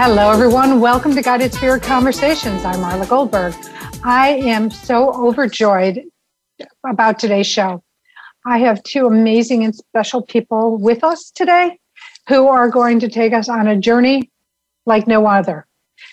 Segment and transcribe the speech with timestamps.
[0.00, 0.78] Hello, everyone.
[0.78, 2.64] Welcome to Guided Spirit Conversations.
[2.64, 3.52] I'm Marla Goldberg.
[4.04, 6.04] I am so overjoyed
[6.88, 7.82] about today's show.
[8.46, 11.80] I have two amazing and special people with us today
[12.28, 14.30] who are going to take us on a journey
[14.86, 15.66] like no other.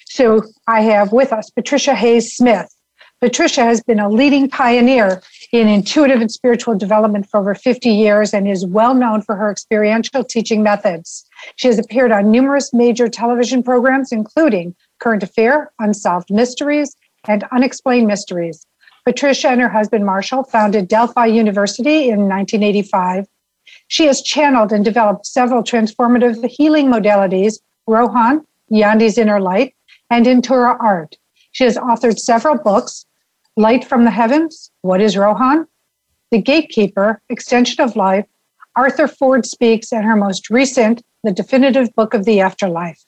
[0.07, 2.75] So I have with us Patricia Hayes Smith.
[3.21, 8.33] Patricia has been a leading pioneer in intuitive and spiritual development for over 50 years
[8.33, 11.23] and is well known for her experiential teaching methods.
[11.55, 16.95] She has appeared on numerous major television programs, including Current Affair, Unsolved Mysteries,
[17.27, 18.65] and Unexplained Mysteries.
[19.05, 23.27] Patricia and her husband Marshall founded Delphi University in 1985.
[23.87, 29.75] She has channeled and developed several transformative healing modalities, Rohun, Yandi's Inner Light,
[30.09, 31.17] and Intura Art.
[31.51, 33.05] She has authored several books,
[33.55, 35.67] Light from the Heavens, What is Rohun?
[36.31, 38.25] The Gatekeeper, Extension of Life,
[38.75, 43.03] Arthur Ford Speaks, and her most recent, The Definitive Book of the Afterlife.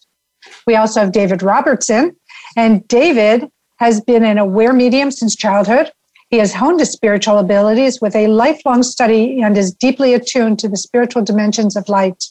[0.65, 2.15] We also have David Robertson,
[2.55, 5.91] and David has been an aware medium since childhood.
[6.31, 10.67] He has honed his spiritual abilities with a lifelong study and is deeply attuned to
[10.67, 12.25] the spiritual dimensions of light.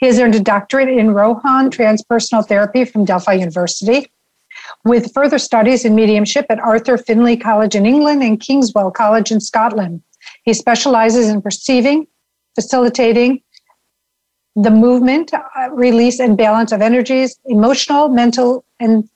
[0.00, 4.10] He has earned a doctorate in Rohun transpersonal therapy from Delphi University
[4.82, 9.40] with further studies in mediumship at Arthur Findlay College in England and Kingswell College in
[9.40, 10.02] Scotland.
[10.44, 12.06] He specializes in perceiving,
[12.54, 13.42] facilitating
[14.56, 19.08] the movement, uh, release, and balance of energies, emotional, mental, and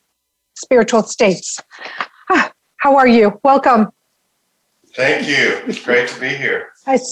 [0.54, 1.60] spiritual states.
[2.30, 3.38] Ah, how are you?
[3.42, 3.90] Welcome.
[4.94, 5.60] Thank you.
[5.66, 6.69] It's great to be here.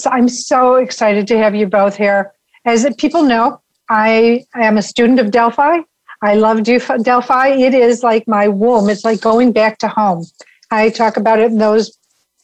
[0.07, 2.33] I'm so excited to have you both here.
[2.65, 5.81] As people know, I am a student of Delphi.
[6.23, 7.49] I love Delphi.
[7.49, 8.89] It is like my womb.
[8.89, 10.25] It's like going back to home.
[10.71, 11.95] I talk about it in those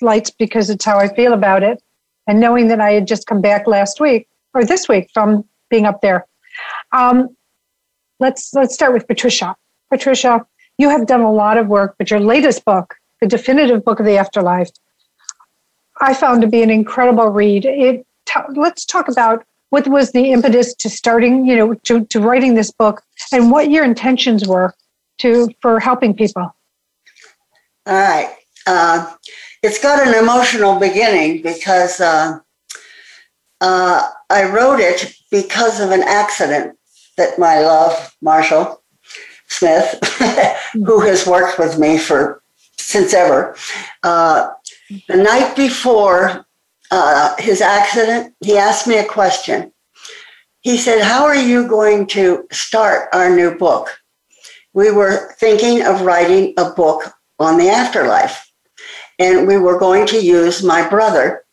[0.02, 1.82] lights because it's how I feel about it.
[2.28, 5.88] And knowing that I had just come back last week or this week from being
[5.88, 6.28] up there.
[6.92, 7.36] Um,
[8.20, 9.56] let's let's start with Patricia.
[9.90, 10.46] Patricia,
[10.78, 14.06] you have done a lot of work, but your latest book, the definitive book of
[14.06, 14.70] the afterlife,
[16.00, 17.66] I found to be an incredible read.
[17.66, 22.20] It t- let's talk about what was the impetus to starting, you know, to, to
[22.20, 23.02] writing this book
[23.32, 24.74] and what your intentions were
[25.20, 26.54] to for helping people.
[27.86, 28.36] All right.
[28.68, 29.14] Uh,
[29.64, 32.40] it's got an emotional beginning because uh,
[33.62, 36.78] uh, I wrote it because of an accident
[37.18, 38.84] that my love, Marshall
[39.48, 40.00] Smith,
[40.74, 42.44] who has worked with me for
[42.78, 43.56] since ever,
[44.04, 44.50] uh,
[45.08, 46.46] the night before
[46.92, 49.72] uh, his accident, he asked me a question.
[50.62, 53.90] He said, How are you going to start our new book?
[54.74, 58.48] We were thinking of writing a book on the afterlife.
[59.20, 61.44] And we were going to use my brother,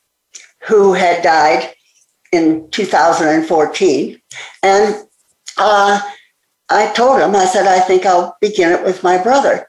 [0.67, 1.75] who had died
[2.33, 4.21] in 2014.
[4.63, 4.95] And
[5.57, 6.01] uh,
[6.69, 9.69] I told him, I said, I think I'll begin it with my brother.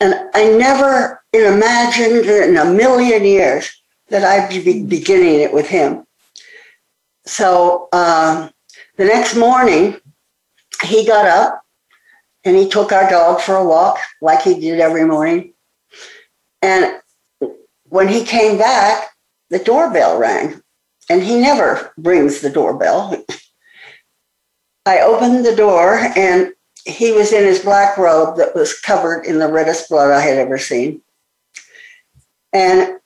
[0.00, 3.70] And I never imagined in a million years
[4.08, 6.04] that I'd be beginning it with him.
[7.24, 8.50] So um,
[8.96, 9.96] the next morning,
[10.84, 11.62] he got up
[12.44, 15.54] and he took our dog for a walk like he did every morning.
[16.60, 17.00] And
[17.84, 19.08] when he came back,
[19.50, 20.61] the doorbell rang,
[21.08, 23.24] and he never rings the doorbell.
[24.86, 26.52] I opened the door, and
[26.84, 30.38] he was in his black robe that was covered in the reddest blood I had
[30.38, 31.02] ever seen.
[32.52, 32.98] And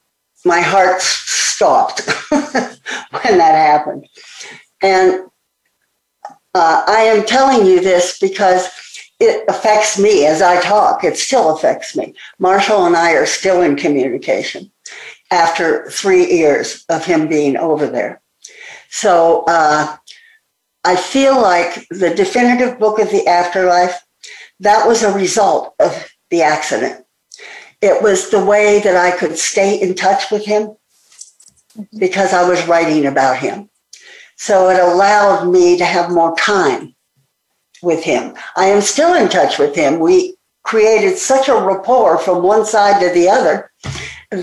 [0.45, 4.07] my heart stopped when that happened.
[4.83, 5.27] And
[6.55, 8.69] uh, I am telling you this because
[9.21, 11.05] it affects me as I talk.
[11.05, 12.15] It still affects me.
[12.39, 14.71] Marshall and I are still in communication
[15.31, 18.21] after three years of him being over there.
[18.89, 19.97] So uh,
[20.85, 24.01] I feel like the definitive book of the afterlife,
[24.61, 27.05] that was a result of the accident.
[27.83, 30.77] It was the way that I could stay in touch with him
[31.99, 33.69] because I was writing about him.
[34.37, 36.95] So it allowed me to have more time
[37.83, 38.35] with him.
[38.57, 39.99] I am still in touch with him.
[39.99, 43.71] We created such a rapport from one side to the other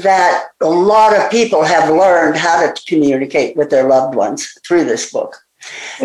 [0.02, 4.86] that a lot of people have learned how to communicate with their loved ones through
[4.86, 5.38] this book.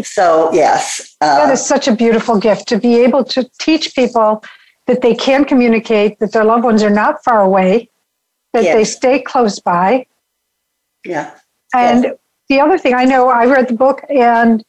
[0.02, 1.17] So, yes.
[1.20, 4.44] Uh, that is such a beautiful gift to be able to teach people
[4.87, 7.90] that they can communicate, that their loved ones are not far away,
[8.52, 8.75] that Yes.
[8.75, 10.06] they stay close by.
[11.05, 11.32] Yeah.
[11.75, 12.14] And
[12.49, 14.64] the other thing I know, I read the book, and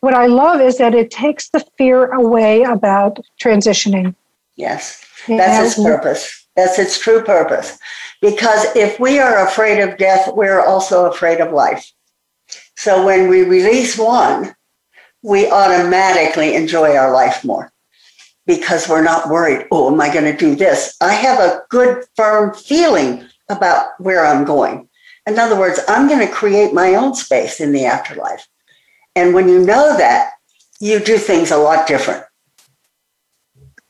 [0.00, 4.14] what I love is that it takes the fear away about transitioning.
[4.54, 5.04] Yes.
[5.26, 6.45] That's its purpose.
[6.56, 7.78] That's its true purpose.
[8.20, 11.92] Because if we are afraid of death, we're also afraid of life.
[12.76, 14.54] So when we release one,
[15.22, 17.72] we automatically enjoy our life more
[18.46, 20.96] because we're not worried, oh, am I going to do this?
[21.00, 24.88] I have a good, firm feeling about where I'm going.
[25.26, 28.46] In other words, I'm going to create my own space in the afterlife.
[29.16, 30.32] And when you know that,
[30.78, 32.22] you do things a lot different.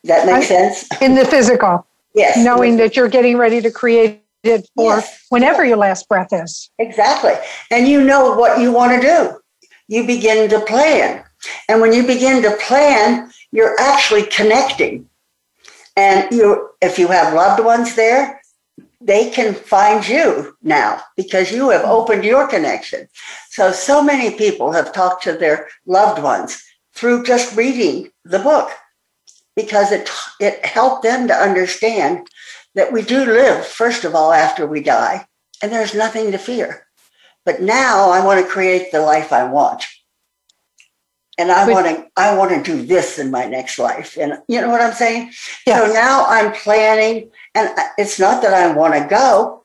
[0.04, 0.88] That makes sense?
[1.02, 1.86] in the physical,
[2.16, 2.42] Yes.
[2.42, 5.24] knowing that you're getting ready to create it for Yes.
[5.28, 6.70] whenever your last breath is.
[6.78, 7.34] Exactly.
[7.70, 9.38] And you know what you want to do.
[9.86, 11.22] You begin to plan.
[11.68, 15.08] And when you begin to plan, you're actually connecting.
[15.96, 18.40] And you if you have loved ones there,
[19.00, 23.08] they can find you now because you have opened your connection.
[23.50, 26.62] So so many people have talked to their loved ones
[26.94, 28.70] through just reading the book
[29.56, 30.08] because it
[30.38, 32.28] it helped them to understand
[32.74, 35.26] that we do live first of all after we die
[35.62, 36.86] and there's nothing to fear.
[37.44, 39.84] But now I want to create the life I want.
[41.38, 44.16] And I want to I want to do this in my next life.
[44.16, 45.32] And you know what I'm saying?
[45.66, 45.86] Yes.
[45.86, 49.64] So now I'm planning and it's not that I want to go,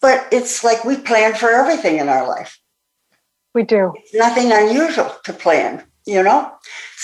[0.00, 2.58] but it's like we plan for everything in our life.
[3.54, 3.92] We do.
[3.96, 6.52] It's nothing unusual to plan, you know?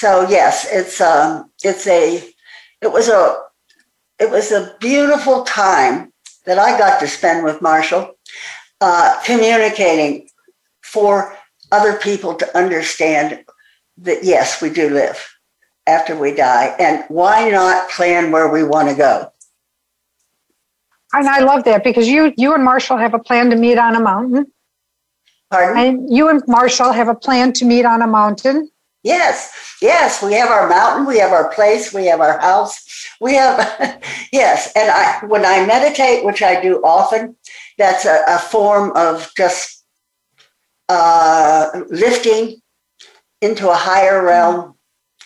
[0.00, 2.24] So yes, it's um it's a
[2.80, 3.36] it was a
[4.18, 6.10] it was a beautiful time
[6.46, 8.14] that I got to spend with Marshall,
[8.80, 10.26] uh, communicating
[10.80, 11.36] for
[11.70, 13.44] other people to understand
[13.98, 15.22] that yes, we do live
[15.86, 19.30] after we die, and why not plan where we want to go?
[21.12, 23.94] And I love that because you you and Marshall have a plan to meet on
[23.96, 24.50] a mountain.
[25.50, 25.76] Pardon?
[25.76, 28.69] And you and Marshall have a plan to meet on a mountain.
[29.02, 33.34] Yes, yes, we have our mountain, we have our place, we have our house, we
[33.34, 34.02] have,
[34.32, 34.70] yes.
[34.76, 37.36] And I, when I meditate, which I do often,
[37.78, 39.84] that's a, a form of just
[40.90, 42.60] uh, lifting
[43.40, 44.74] into a higher realm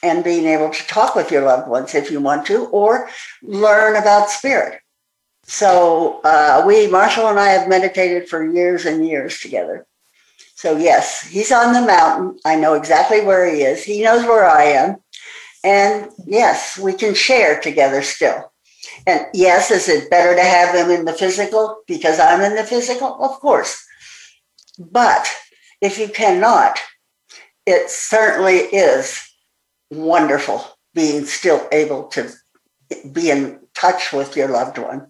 [0.05, 3.09] and being able to talk with your loved ones if you want to, or
[3.43, 4.81] learn about spirit.
[5.45, 9.87] So uh, we, Marshall and I, have meditated for years and years together.
[10.65, 12.39] So yes, he's on the mountain.
[12.43, 13.85] I know exactly where he is.
[13.85, 14.97] He knows where I am.
[15.63, 18.51] And yes, we can share together still.
[19.07, 22.65] And yes, is it better to have him in the physical because I'm in the
[22.65, 23.23] physical?
[23.23, 23.79] Of course.
[24.79, 25.31] But
[25.83, 26.79] if you cannot,
[27.67, 29.21] it certainly is
[29.91, 30.65] wonderful
[30.95, 32.31] being still able to
[33.13, 35.09] be in touch with your loved one.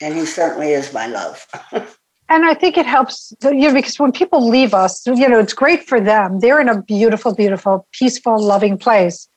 [0.00, 1.46] And he certainly is my love.
[2.30, 5.54] And I think it helps, you know, because when people leave us, you know, it's
[5.54, 6.40] great for them.
[6.40, 9.28] They're in a beautiful, beautiful, peaceful, loving place.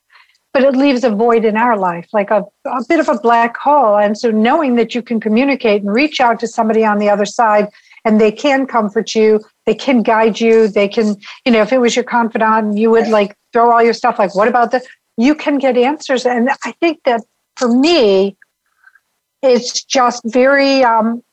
[0.54, 3.56] But it leaves a void in our life, like a, a bit of a black
[3.56, 3.98] hole.
[3.98, 7.26] And so knowing that you can communicate and reach out to somebody on the other
[7.26, 7.70] side
[8.04, 11.16] and they can comfort you, they can guide you, they can,
[11.46, 14.36] you know, if it was your confidant, you would like throw all your stuff like,
[14.36, 14.86] what about this?
[15.16, 16.26] You can get answers.
[16.26, 17.22] And I think that
[17.56, 18.36] for me,
[19.42, 21.24] it's just very um,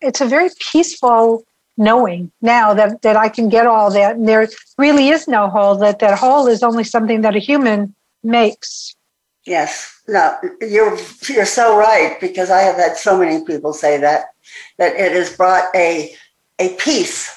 [0.00, 1.44] it's a very peaceful
[1.76, 4.16] knowing now that that I can get all that.
[4.16, 7.94] And there really is no hole that that hole is only something that a human
[8.22, 8.94] makes.
[9.46, 14.26] Yes, no, you're you're so right because I have had so many people say that
[14.78, 16.14] that it has brought a
[16.58, 17.34] a peace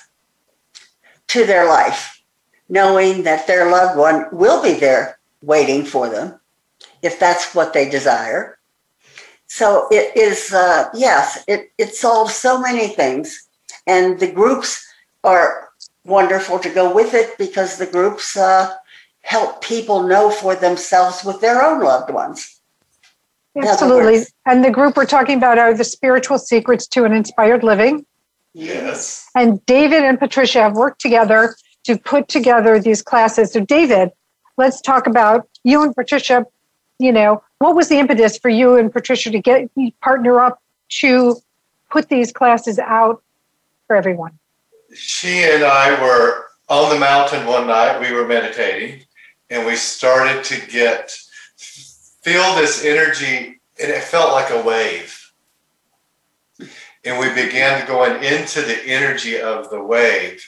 [1.28, 2.22] to their life,
[2.68, 6.40] knowing that their loved one will be there waiting for them,
[7.02, 8.60] if that's what they desire.
[9.60, 13.28] So it is, uh, yes, it it solves so many things,
[13.86, 14.72] and the groups
[15.24, 15.70] are
[16.06, 18.36] wonderful to go with it because the groups.
[18.36, 18.76] Uh,
[19.24, 22.60] help people know for themselves with their own loved ones.
[23.58, 28.06] absolutely and the group we're talking about are the spiritual secrets to an inspired living
[28.54, 29.30] Yes.
[29.36, 31.56] and David and Patricia have worked together
[31.86, 34.10] to put together these classes so David
[34.58, 36.46] let's talk about you and Patricia
[37.00, 39.70] you know what was the impetus for you and Patricia to get
[40.02, 40.62] partner up
[41.02, 41.38] to
[41.90, 43.24] put these classes out
[43.88, 44.38] for everyone
[44.94, 48.00] She and I were on the mountain one night.
[48.00, 49.04] We were meditating
[49.50, 51.16] and we started to get,
[51.58, 55.32] feel this energy, and it felt like a wave.
[57.06, 60.44] And we began going into the energy of the wave.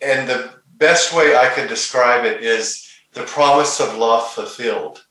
[0.00, 5.04] And the best way I could describe it is the promise of love fulfilled.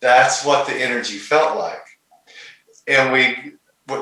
[0.00, 1.84] That's what the energy felt like.
[2.86, 3.52] And we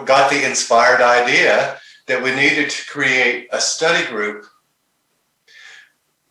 [0.05, 4.47] got the inspired idea that we needed to create a study group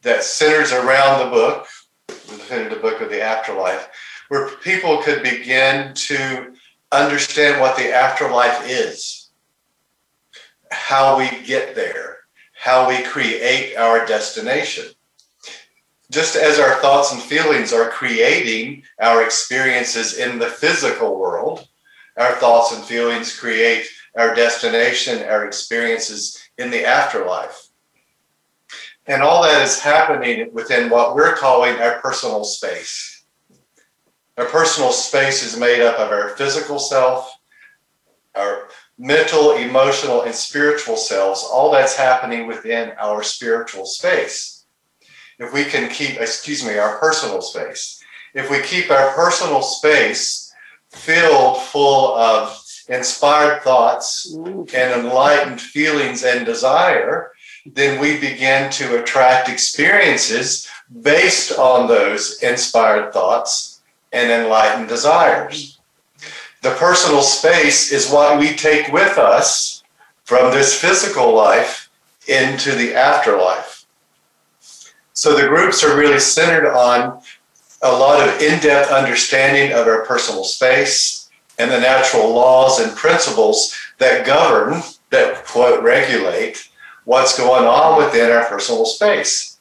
[0.01, 1.67] that centers around the book,
[2.07, 3.89] the book of the afterlife,
[4.29, 6.53] where people could begin to
[6.91, 9.29] understand what the afterlife is,
[10.71, 12.19] how we get there,
[12.55, 14.85] how we create our destination.
[16.09, 21.67] Just as our thoughts and feelings are creating our experiences in the physical world,
[22.17, 23.87] our thoughts and feelings create
[24.17, 27.67] our destination, our experiences in the afterlife.
[29.05, 33.23] And all that is happening within what we're calling our personal space.
[34.37, 37.31] Our personal space is made up of our physical self,
[38.35, 41.43] our mental, emotional, and spiritual selves.
[41.43, 44.56] All that's happening within our spiritual space.
[45.39, 48.03] If we can keep, excuse me, our personal space.
[48.33, 50.51] If we keep our personal space
[50.89, 57.31] filled full of inspired thoughts and enlightened feelings and desire,
[57.65, 60.67] then we begin to attract experiences
[61.01, 63.81] based on those inspired thoughts
[64.13, 65.79] and enlightened desires.
[66.61, 69.83] The personal space is what we take with us
[70.23, 71.89] from this physical life
[72.27, 73.76] into the afterlife.
[75.17, 77.23] So the groups are really centered on
[77.81, 82.95] a lot of in depth understanding of our personal space and the natural laws and
[82.95, 86.69] principles that govern, that quote, regulate
[87.05, 89.57] what's going on within our personal space.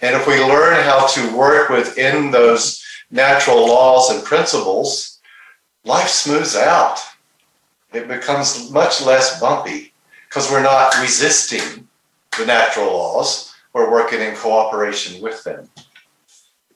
[0.00, 5.18] And if we learn how to work within those natural laws and principles,
[5.84, 7.00] life smooths out.
[7.92, 9.92] It becomes much less bumpy
[10.26, 11.86] because we're not resisting
[12.38, 13.45] the natural laws,
[13.76, 15.68] we're working in cooperation with them.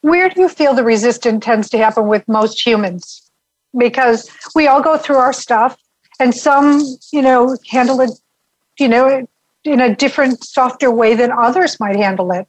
[0.03, 3.31] Where do you feel the resistance tends to happen with most humans?
[3.77, 5.79] Because we all go through our stuff,
[6.19, 8.11] and some, you know, handle it,
[8.79, 9.27] you know,
[9.65, 12.47] in a different, softer way than others might handle it.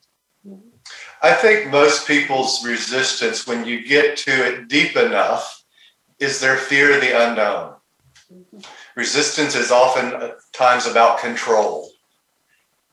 [1.22, 5.64] I think most people's resistance, when you get to it deep enough,
[6.18, 7.76] is their fear of the unknown.
[8.30, 8.60] Mm-hmm.
[8.96, 11.91] Resistance is often uh, times about control.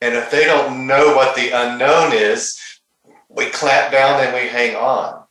[0.01, 2.59] And if they don't know what the unknown is,
[3.27, 5.23] we clamp down and we hang on.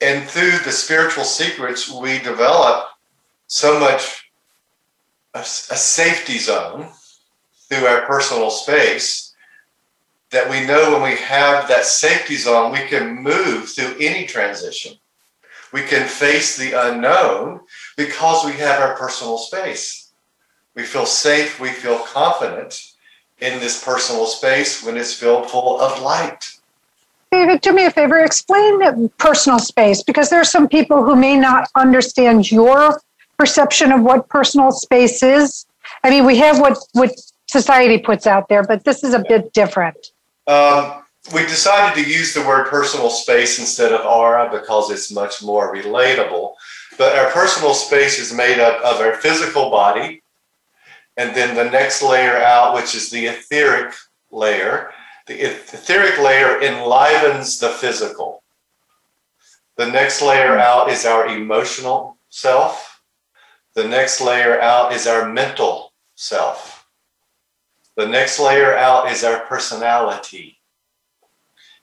[0.00, 2.86] And through the spiritual secrets, we develop
[3.46, 4.30] so much
[5.34, 6.88] a, a safety zone
[7.68, 9.34] through our personal space
[10.30, 14.94] that we know when we have that safety zone, we can move through any transition.
[15.72, 17.60] We can face the unknown
[17.96, 20.12] because we have our personal space.
[20.74, 22.80] We feel safe, we feel confident
[23.40, 26.56] in this personal space when it's filled full of light.
[27.32, 31.36] David, do me a favor, explain personal space because there are some people who may
[31.36, 33.00] not understand your
[33.38, 35.64] perception of what personal space is.
[36.02, 37.12] I mean, we have what, what
[37.46, 40.12] society puts out there, but this is a bit different.
[40.46, 45.42] Um, we decided to use the word personal space instead of aura because it's much
[45.42, 46.54] more relatable.
[46.98, 50.19] But our personal space is made up of our physical body,
[51.20, 53.92] and then the next layer out, which is the etheric
[54.30, 54.90] layer.
[55.26, 58.42] The etheric layer enlivens the physical.
[59.76, 63.02] The next layer out is our emotional self.
[63.74, 66.86] The next layer out is our mental self.
[67.98, 70.56] The next layer out is our personality.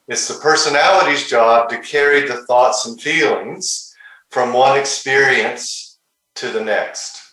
[0.08, 3.96] It's the personality's job to carry the thoughts and feelings
[4.32, 6.00] from one experience
[6.34, 7.27] to the next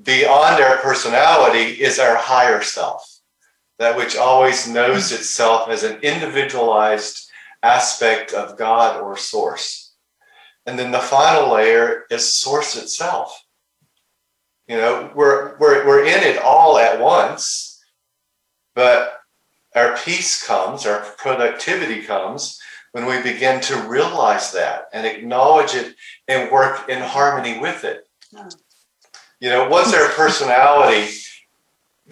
[0.00, 3.20] beyond our personality is our higher self,
[3.78, 7.30] that which always knows itself as an individualized
[7.62, 9.92] aspect of God or source.
[10.66, 13.44] And then the final layer is source itself.
[14.68, 17.82] You know, we're, we're, we're in it all at once,
[18.74, 19.18] but
[19.74, 22.60] our peace comes, our productivity comes
[22.92, 25.94] when we begin to realize that and acknowledge it
[26.28, 28.06] and work in harmony with it.
[29.42, 31.10] You know, once our personality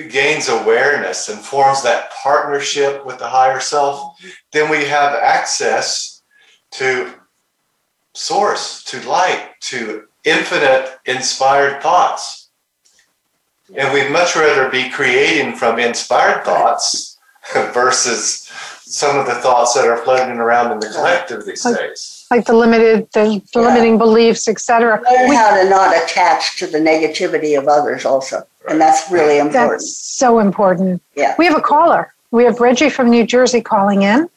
[0.08, 4.18] gains awareness and forms that partnership with the higher self,
[4.50, 6.22] then we have access
[6.72, 7.14] to
[8.14, 12.48] source, to light, to infinite inspired thoughts.
[13.76, 17.16] And we'd much rather be creating from inspired thoughts
[17.52, 22.46] versus some of the thoughts that are floating around in the collective these days like
[22.46, 23.66] the limited, the, the yeah.
[23.66, 25.02] limiting beliefs, etc.
[25.10, 29.38] Learn we, how to not attach to the negativity of others, also, and that's really
[29.38, 29.72] important.
[29.72, 31.02] That's so important.
[31.16, 31.34] Yeah.
[31.38, 32.14] We have a caller.
[32.30, 34.28] We have Reggie from New Jersey calling in.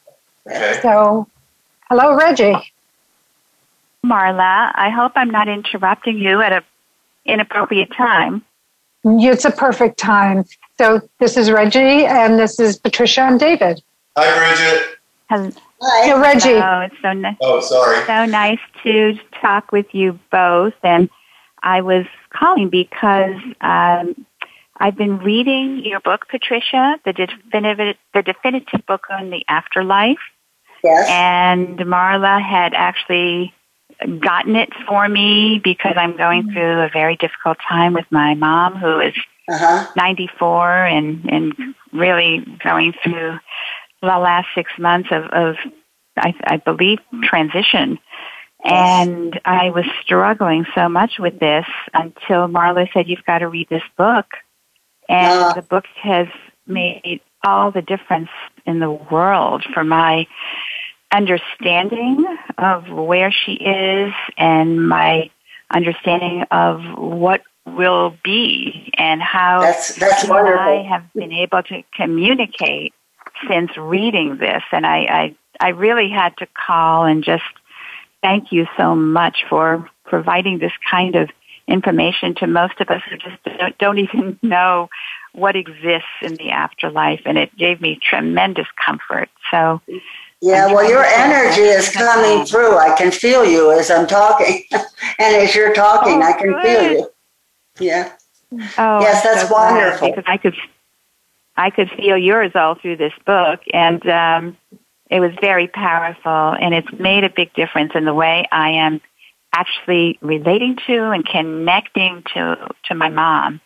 [0.46, 0.80] Okay.
[0.82, 1.28] So,
[1.88, 2.56] hello, Reggie.
[4.04, 4.72] Marla.
[4.74, 6.62] I hope I'm not interrupting you at an
[7.24, 8.44] inappropriate time.
[9.04, 10.44] It's a perfect time.
[10.78, 13.82] So this is Reggie, and this is Patricia and David.
[14.16, 14.88] Hi,
[15.28, 15.56] Bridget.
[15.80, 16.20] Hello, Hi.
[16.22, 16.48] Reggie.
[16.54, 16.80] Hello.
[16.80, 17.36] It's so nice.
[17.40, 18.04] Oh, sorry.
[18.06, 20.74] So nice to talk with you both.
[20.82, 21.10] And
[21.62, 24.26] I was calling because um,
[24.78, 30.18] I've been reading your book, Patricia, the definitive, the definitive book on the afterlife.
[30.82, 31.08] Yes.
[31.10, 33.52] And Marla had actually
[34.20, 38.76] gotten it for me because I'm going through a very difficult time with my mom,
[38.76, 39.14] who is
[39.48, 39.86] Uh-huh.
[39.96, 43.38] 94 and, and really going through
[44.04, 45.56] the last six months of, of
[46.16, 47.98] I, I believe, transition.
[48.64, 53.68] And I was struggling so much with this until Marla said, You've got to read
[53.68, 54.26] this book.
[55.08, 55.52] And Ah.
[55.54, 56.28] the book has
[56.66, 58.30] made all the difference
[58.64, 60.26] in the world for my
[61.12, 62.24] understanding
[62.58, 65.30] of where she is and my
[65.70, 70.84] understanding of what will be and how That's that's I wonderful.
[70.88, 72.92] have been able to communicate
[73.48, 74.98] since reading this, and I,
[75.60, 77.42] I, I really had to call and just
[78.22, 81.30] thank you so much for providing this kind of
[81.66, 84.88] information to most of us who just don't, don't even know
[85.32, 89.28] what exists in the afterlife, and it gave me tremendous comfort.
[89.50, 89.80] So,
[90.40, 92.76] Yeah, well, your energy is coming through.
[92.78, 96.92] I can feel you as I'm talking, and as you're talking, Oh, I can feel
[96.92, 97.10] you.
[97.80, 98.12] Yeah.
[98.78, 100.08] oh, Yes, that's so wonderful.
[100.10, 100.54] because I could,
[101.56, 104.56] I could feel yours all through this book, and um,
[105.10, 106.30] it was very powerful,
[106.60, 109.00] and it's made a big difference in the way I am
[109.52, 113.60] actually relating to and connecting to to my mom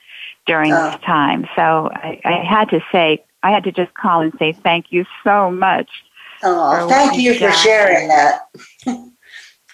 [0.46, 0.90] during Oh.
[0.90, 1.46] this time.
[1.56, 5.06] So I, I had to say, I had to just call and say thank you
[5.24, 5.88] so much.
[6.42, 7.56] Oh, thank you for done.
[7.56, 8.48] sharing that.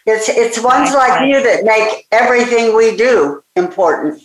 [0.06, 4.22] It's it's ones like you that make everything we do important.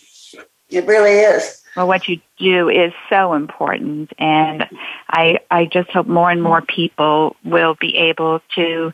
[0.69, 1.58] It really is.
[1.75, 4.67] Well, what you do is so important, and
[5.09, 8.91] I I just hope more and more people will be able to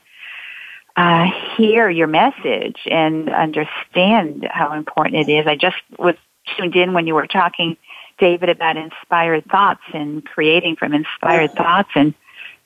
[0.98, 1.26] uh,
[1.58, 5.48] hear your message and understand how important it is.
[5.48, 6.16] I just was
[6.56, 7.76] tuned in when you were talking,
[8.20, 12.14] David, about inspired thoughts and creating from inspired thoughts, and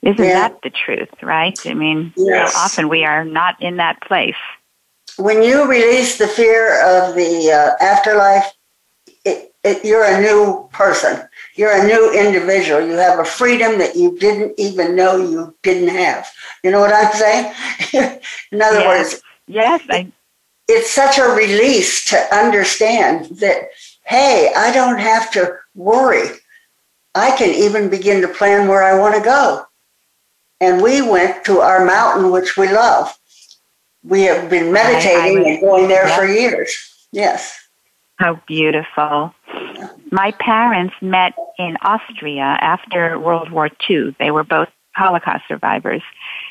[0.01, 0.49] isn't Yeah.
[0.49, 1.57] that the truth, right?
[1.65, 2.53] I mean, Yes.
[2.53, 4.35] so often we are not in that place.
[5.17, 8.51] When you release the fear of the uh, afterlife,
[9.63, 11.27] it, you're a new person.
[11.55, 12.85] You're a new individual.
[12.85, 16.27] You have a freedom that you didn't even know you didn't have.
[16.63, 17.53] You know what I'm saying?
[18.51, 18.87] In other Yes.
[19.13, 20.11] words, Yes, I
[20.67, 23.69] it's such a release to understand that,
[24.03, 26.27] hey, I don't have to worry.
[27.15, 29.65] I can even begin to plan where I want to go.
[30.61, 33.17] And we went to our mountain, which we love.
[34.03, 36.15] We have been meditating was- and going there yeah.
[36.15, 37.07] for years.
[37.11, 37.58] Yes.
[38.19, 39.33] How beautiful.
[40.11, 44.13] My parents met in Austria after World War II.
[44.19, 46.01] They were both Holocaust survivors.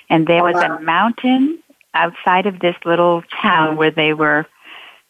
[0.09, 4.46] And there was a mountain outside of this little town where they were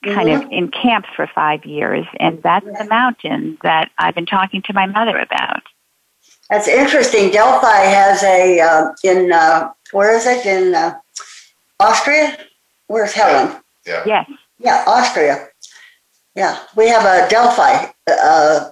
[0.04, 2.06] kind of in camps for five years.
[2.18, 5.62] And that's the mountain that I've been talking to my mother about.
[6.50, 7.30] That's interesting.
[7.30, 10.44] Delphi has a, uh, in, uh, where is it?
[10.44, 10.98] In uh,
[11.78, 12.36] Austria?
[12.88, 13.60] Where's Helen?
[13.86, 14.02] Yeah.
[14.04, 14.30] Yes.
[14.58, 15.48] Yeah, Austria.
[16.38, 17.86] Yeah, we have a Delphi.
[18.06, 18.70] Uh,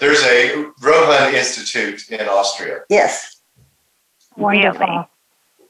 [0.00, 2.80] There's a Rohun Institute in Austria.
[2.90, 3.36] yes.
[4.36, 4.80] Wonderful.
[4.86, 5.06] Really?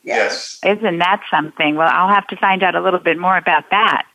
[0.02, 0.58] Yes.
[0.64, 1.76] Isn't that something?
[1.76, 4.06] Well, I'll have to find out a little bit more about that.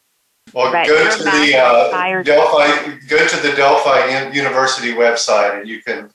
[0.53, 2.23] Well, Right, go to the uh.
[2.23, 2.97] Delphi.
[3.07, 6.09] Go to the Delphi University website, and you can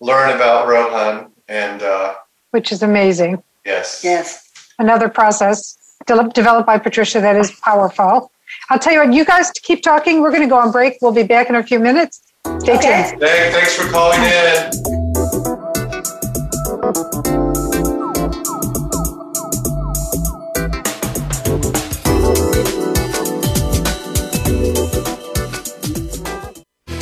[0.00, 1.30] learn about Rohun.
[1.48, 2.14] And uh,
[2.50, 3.42] which is amazing.
[3.64, 4.50] yes, Yes.
[4.78, 8.30] Another process de- developed by Patricia that is powerful.
[8.70, 10.20] I'll tell you what, you guys keep talking.
[10.22, 10.98] We're going to go on break.
[11.02, 12.22] We'll be back in a few minutes.
[12.60, 13.08] Stay Okay.
[13.10, 13.20] tuned.
[13.20, 15.72] Dave, thanks for calling in.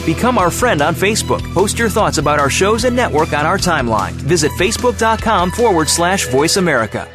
[0.07, 1.43] Become our friend on Facebook.
[1.55, 4.13] Post your thoughts about our shows and network on our timeline.
[4.13, 7.07] Visit facebook.com forward slash voice America.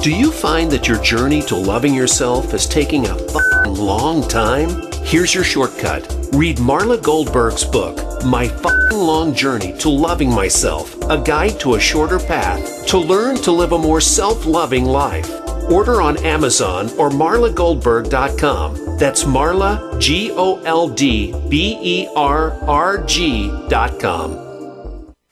[0.00, 4.88] Do you find that your journey to loving yourself is taking a fucking long time?
[5.02, 6.06] Here's your shortcut.
[6.32, 11.80] Read Marla Goldberg's book, My Fucking Long Journey to Loving Myself, a guide to a
[11.80, 15.28] shorter path to learn to live a more self loving life.
[15.68, 18.98] Order on Amazon or marlagoldberg.com.
[18.98, 20.30] That's Marla, G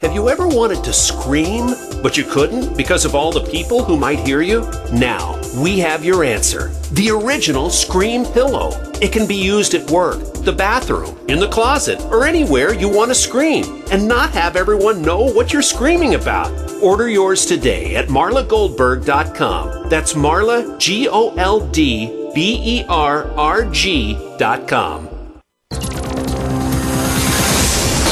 [0.02, 1.68] Have you ever wanted to scream,
[2.02, 4.60] but you couldn't because of all the people who might hear you?
[4.92, 6.68] Now, we have your answer.
[6.92, 8.72] The original Scream Pillow.
[9.00, 13.10] It can be used at work, the bathroom, in the closet, or anywhere you want
[13.10, 16.52] to scream and not have everyone know what you're screaming about.
[16.82, 19.88] Order yours today at marlagoldberg.com.
[19.88, 25.15] That's Marla, G O L D B E R R G.com.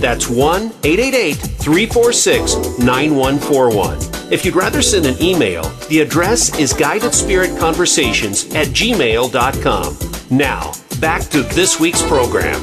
[0.00, 3.98] That's 1 888 346 9141.
[4.32, 9.96] If you'd rather send an email, the address is guidedspiritconversations at gmail.com.
[10.36, 12.60] Now, back to this week's program.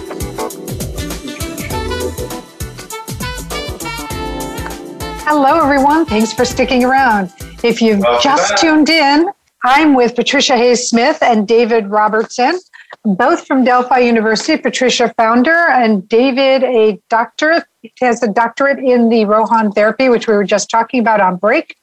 [5.26, 6.06] Hello, everyone.
[6.06, 7.32] Thanks for sticking around.
[7.64, 8.60] If you've Welcome just back.
[8.60, 9.30] tuned in,
[9.64, 12.60] I'm with Patricia Hayes Smith and David Robertson,
[13.06, 14.62] both from Delphi University.
[14.62, 17.66] Patricia, founder, and David, a doctorate,
[18.00, 21.78] has a doctorate in the Rohun therapy, which we were just talking about on break.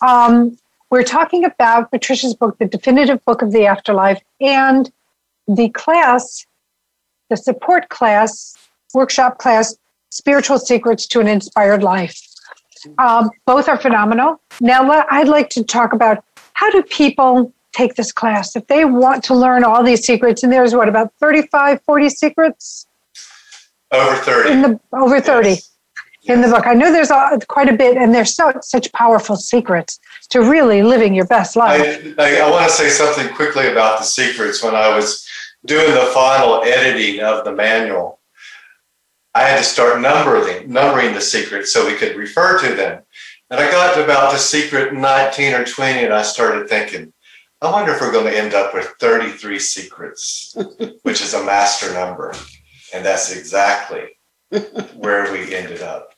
[0.00, 0.56] Um,
[0.90, 4.90] we're talking about Patricia's book, The Definitive Book of the Afterlife, and
[5.48, 6.46] the class,
[7.28, 8.56] the support class,
[8.94, 9.74] workshop class,
[10.10, 12.20] Spiritual Secrets to an Inspired Life.
[12.98, 14.40] Um, both are phenomenal.
[14.60, 19.24] Now, I'd like to talk about how do people take this class if they want
[19.24, 20.42] to learn all these secrets?
[20.42, 22.86] And there's what about 35, 40 secrets
[23.92, 24.50] Over 30.
[24.52, 25.56] in the over 30
[26.24, 26.36] Yes.
[26.36, 26.68] in the book.
[26.68, 29.98] I know there's a, quite a bit, and there's so such powerful secrets
[30.30, 31.80] to really living your best life.
[32.16, 34.62] I, I, I want to say something quickly about the secrets.
[34.62, 35.26] When I was
[35.66, 38.20] doing the final editing of the manual,
[39.34, 43.02] I had to start numbering, numbering the secrets so we could refer to them.
[43.50, 47.12] And I got to about the secret 19 or 20, and I started thinking,
[47.62, 50.56] I wonder if we're going to end up with 33 secrets,
[51.02, 52.34] which is a master number.
[52.92, 54.18] And that's exactly
[54.96, 56.12] where we ended up.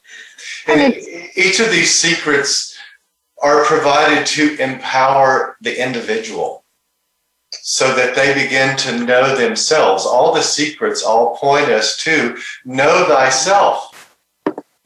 [0.67, 0.95] And
[1.37, 2.75] each of these secrets
[3.43, 6.65] are provided to empower the individual
[7.53, 10.07] so that they begin to know themselves.
[10.07, 14.19] All the secrets all point us to know thyself.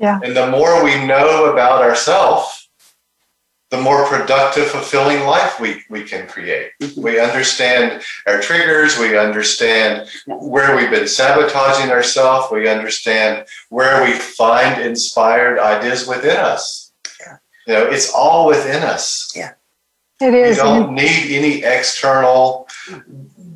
[0.00, 0.18] Yeah.
[0.24, 2.67] And the more we know about ourselves,
[3.70, 6.72] the more productive, fulfilling life we, we can create.
[6.80, 7.02] Mm-hmm.
[7.02, 14.12] We understand our triggers, we understand where we've been sabotaging ourselves, we understand where we
[14.12, 16.92] find inspired ideas within us.
[17.66, 19.30] You know, it's all within us.
[20.22, 20.58] it You is.
[20.58, 22.66] and don't need any external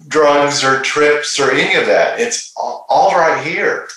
[0.07, 2.21] drugs or trips or any of that.
[2.21, 3.89] It's all all right here.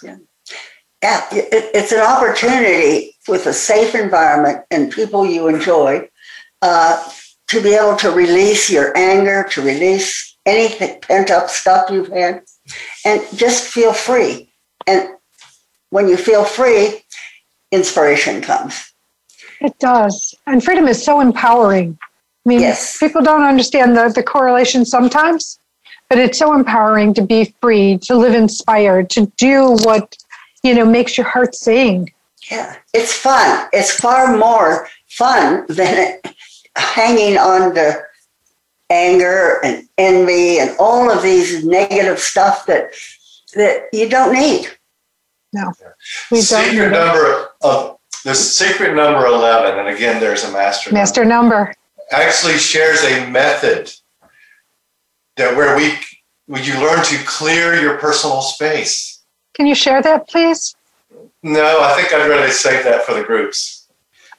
[1.04, 6.08] Yeah, it, it's an opportunity with a safe environment and people you enjoy
[6.62, 7.10] uh,
[7.48, 12.44] to be able to release your anger, to release anything pent up stuff you've had,
[13.04, 14.52] and just feel free.
[14.88, 15.10] And
[15.90, 17.04] when you feel free,
[17.72, 18.92] inspiration comes.
[19.62, 20.36] It does.
[20.46, 21.98] And freedom is so empowering.
[22.46, 23.00] I mean, Yes.
[23.00, 25.60] people don't understand the, the correlation sometimes,
[26.10, 30.16] but it's so empowering to be free, to live inspired, to do what,
[30.64, 32.12] you know, makes your heart sing.
[32.52, 33.68] Yeah, it's fun.
[33.74, 36.20] It's far more fun than
[36.78, 38.02] hanging on to
[38.90, 42.92] anger and envy and all of these negative stuff that
[43.56, 44.68] that you don't need.
[45.54, 45.72] No,
[46.30, 50.90] We don't secret need number of the secret number 11, and again, there's a master,
[50.90, 51.74] number, Master number.
[52.12, 53.92] actually shares a method
[55.38, 55.94] that where we
[56.48, 59.24] when you learn to clear your personal space.
[59.54, 60.76] Can you share that, please?
[61.44, 63.88] No, I think I'd rather save that for the groups.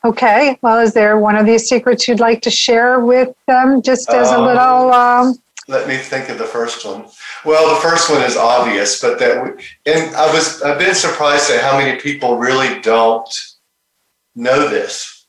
[0.05, 0.59] Okay.
[0.63, 4.31] Well, is there one of these secrets you'd like to share with them just as
[4.31, 7.07] a Um, little, um, Let me think of the first one.
[7.45, 9.51] Well, the first one is obvious, but that we,
[9.85, 13.29] and I was I've been surprised at how many people really don't
[14.37, 15.27] know this,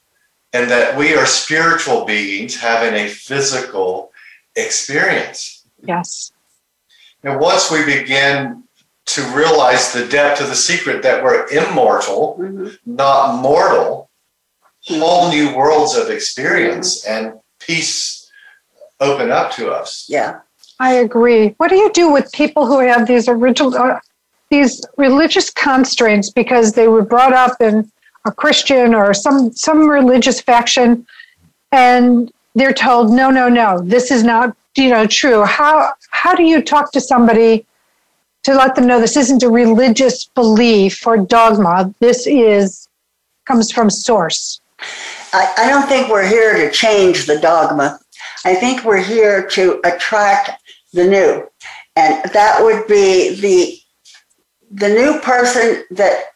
[0.54, 4.12] and that we are spiritual beings having a physical
[4.56, 5.64] experience.
[5.82, 6.32] yes.
[7.24, 8.64] And once we begin
[9.08, 12.70] to realize the depth of the secret that we're immortal, mm-hmm.
[12.86, 14.10] not mortal,
[14.88, 15.02] mm-hmm.
[15.02, 17.28] whole new worlds of experience mm-hmm.
[17.28, 18.30] and peace
[19.00, 20.06] open up to us.
[20.10, 20.42] Yeah.
[20.80, 21.56] I agree.
[21.58, 24.00] What do you do with people who have these original, uh,
[24.50, 27.90] these religious constraints because they were brought up in
[28.26, 31.08] a Christian or some some religious faction,
[31.72, 35.44] and they're told, no, no, no, this is not, you know, true.
[35.46, 37.66] How how do you talk to somebody
[38.48, 41.94] to let them know this isn't a religious belief or dogma?
[42.00, 42.88] This is
[43.46, 44.62] comes from source.
[45.34, 48.00] I, I don't think we're here to change the dogma.
[48.46, 50.52] I think we're here to attract
[50.94, 51.46] the new.
[51.98, 53.80] And that would be the
[54.72, 56.28] the new person that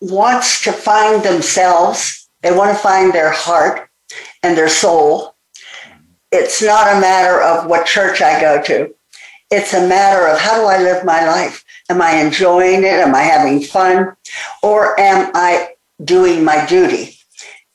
[0.00, 3.88] wants to find themselves, they want to find their heart
[4.42, 5.36] and their soul.
[6.32, 8.92] It's not a matter of what church I go to.
[9.52, 11.62] It's a matter of how do I live my life?
[11.90, 13.00] Am I enjoying it?
[13.00, 14.16] Am I having fun?
[14.62, 17.18] Or am I doing my duty?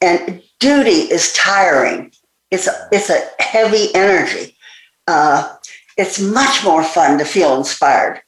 [0.01, 2.11] And duty is tiring.
[2.49, 4.57] It's a, it's a heavy energy.
[5.05, 5.55] Uh,
[5.97, 8.21] it's much more fun to feel inspired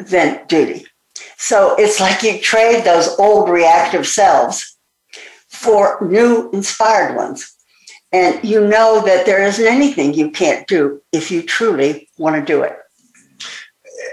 [0.00, 0.84] than duty.
[1.36, 4.76] So it's like you trade those old reactive selves
[5.46, 7.54] for new inspired ones.
[8.10, 12.42] And you know that there isn't anything you can't do if you truly want to
[12.42, 12.76] do it.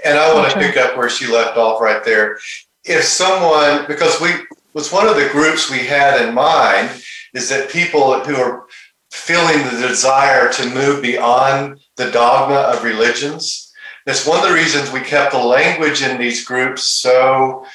[0.05, 2.37] And I want to pick up where she left off right there.
[2.83, 4.29] If someone, because we
[4.73, 7.01] was one of the groups we had in mind,
[7.33, 8.67] is that people who are
[9.11, 13.73] feeling the desire to move beyond the dogma of religions.
[14.05, 17.65] That's one of the reasons we kept the language in these groups so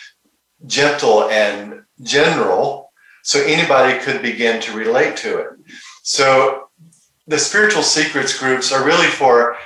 [0.66, 2.92] gentle and general
[3.24, 5.48] so anybody could begin to relate to it.
[6.04, 6.68] So
[7.26, 9.56] the spiritual secrets groups are really for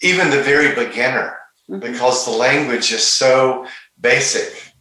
[0.00, 1.80] even the very beginner mm-hmm.
[1.80, 3.66] because the language is so
[4.00, 4.72] basic.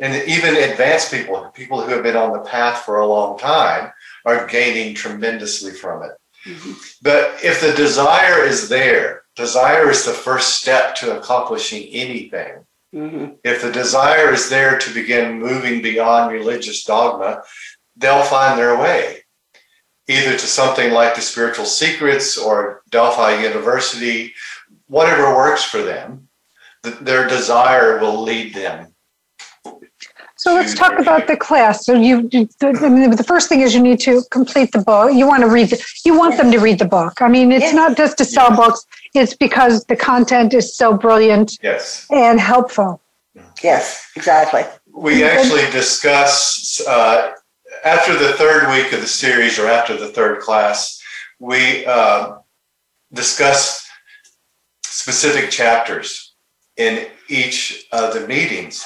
[0.00, 3.92] And even advanced people, people who have been on the path for a long time,
[4.26, 6.10] are gaining tremendously from it.
[6.46, 6.72] Mm-hmm.
[7.02, 12.66] But if the desire is there, desire is the first step to accomplishing anything.
[12.94, 13.34] Mm-hmm.
[13.44, 17.42] If the desire is there to begin moving beyond religious dogma,
[17.96, 19.22] they'll find their way
[20.08, 24.32] either to something like the Spiritual Secrets or Delphi University,
[24.86, 26.28] whatever works for them.
[27.00, 28.94] their desire will lead them
[30.46, 31.84] so let's talk about the class.
[31.84, 34.80] So you, you the, I mean, the first thing is you need to complete the
[34.80, 35.12] book.
[35.12, 35.70] You want to read.
[35.70, 37.20] The, you want them to read the book.
[37.20, 37.74] I mean, it's yes.
[37.74, 38.56] not just to sell yes.
[38.56, 38.86] books.
[39.14, 41.58] It's because the content is so brilliant.
[41.62, 42.06] Yes.
[42.10, 43.00] And helpful.
[43.60, 44.62] Yes, exactly.
[44.94, 47.32] We actually discuss uh,
[47.86, 51.00] after the third week of the series, or after the third class,
[51.38, 52.38] we uh,
[53.12, 53.88] discuss
[54.84, 56.34] specific chapters
[56.76, 58.84] in each of the meetings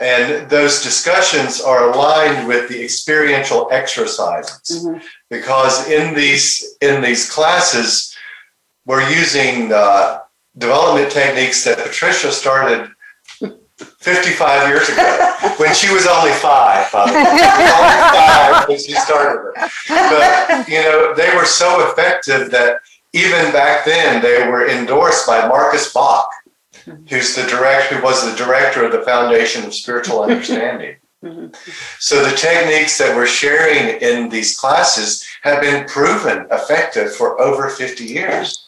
[0.00, 4.98] and those discussions are aligned with the experiential exercises mm-hmm.
[5.30, 8.14] because in these in these classes
[8.84, 10.20] we're using uh,
[10.58, 12.90] development techniques that patricia started
[13.78, 15.02] 55 years ago
[15.58, 19.70] when she was only five, only five when she started it.
[19.88, 22.80] But, you know, they were so effective that
[23.12, 26.28] even back then they were endorsed by Marcus Bach
[27.08, 30.96] who's the director, who was the director of the Foundation of Spiritual Understanding.
[31.98, 37.68] So the techniques that we're sharing in these classes have been proven effective for over
[37.68, 38.65] 50 years.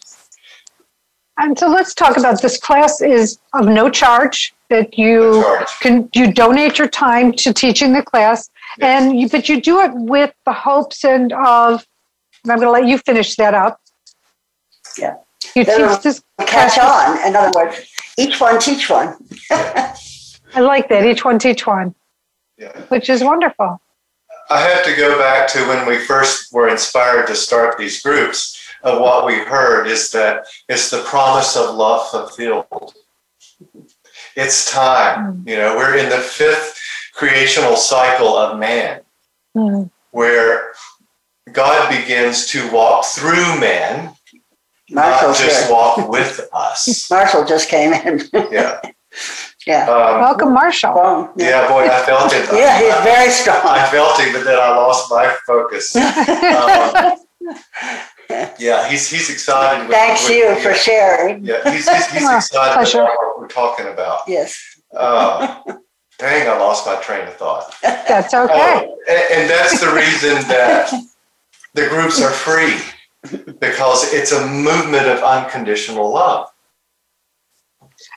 [1.39, 5.79] And so let's talk about this class is of no charge that you no charge.
[5.79, 9.03] can you donate your time to teaching the class yes.
[9.03, 11.87] and you, but you do it with the hopes and of
[12.43, 13.81] and I'm going to let you finish that up.
[14.97, 15.15] Yeah.
[15.55, 17.27] You teach this catch on.
[17.27, 19.15] In other words, each one teach one.
[19.51, 21.05] I like that.
[21.05, 21.95] Each one teach one.
[22.57, 22.79] Yeah.
[22.89, 23.81] Which is wonderful.
[24.49, 28.57] I have to go back to when we first were inspired to start these groups.
[28.81, 32.93] Of what we heard is that it's the promise of love fulfilled.
[34.35, 35.43] It's time.
[35.43, 35.49] Mm.
[35.49, 36.79] You know, we're in the fifth
[37.13, 39.01] creational cycle of man,
[39.55, 39.89] mm.
[40.11, 40.73] where
[41.51, 44.15] God begins to walk through man
[44.91, 45.73] Marshall not just here.
[45.73, 47.09] walk with us.
[47.11, 48.21] Marshall just came in.
[48.51, 48.79] yeah.
[49.67, 49.89] Yeah.
[49.89, 50.93] Um, Welcome, Marshall.
[50.95, 51.47] Well, yeah.
[51.47, 51.67] yeah.
[51.67, 52.49] boy, I felt it.
[52.53, 53.61] yeah, he's very strong.
[53.63, 55.95] I felt him, but then I lost my focus.
[55.95, 57.17] um,
[58.29, 59.87] yeah, he's he's excited.
[59.87, 61.43] With, Thanks with, you yeah, for sharing.
[61.43, 64.21] Yeah, he's, he's, he's excited about what we're talking about.
[64.27, 64.81] Yes.
[64.95, 65.61] Uh,
[66.17, 67.73] dang, I lost my train of thought.
[67.81, 68.53] That's okay.
[68.53, 70.91] Oh, and, and that's the reason that
[71.73, 72.77] the groups are free
[73.59, 76.49] because it's a movement of unconditional love.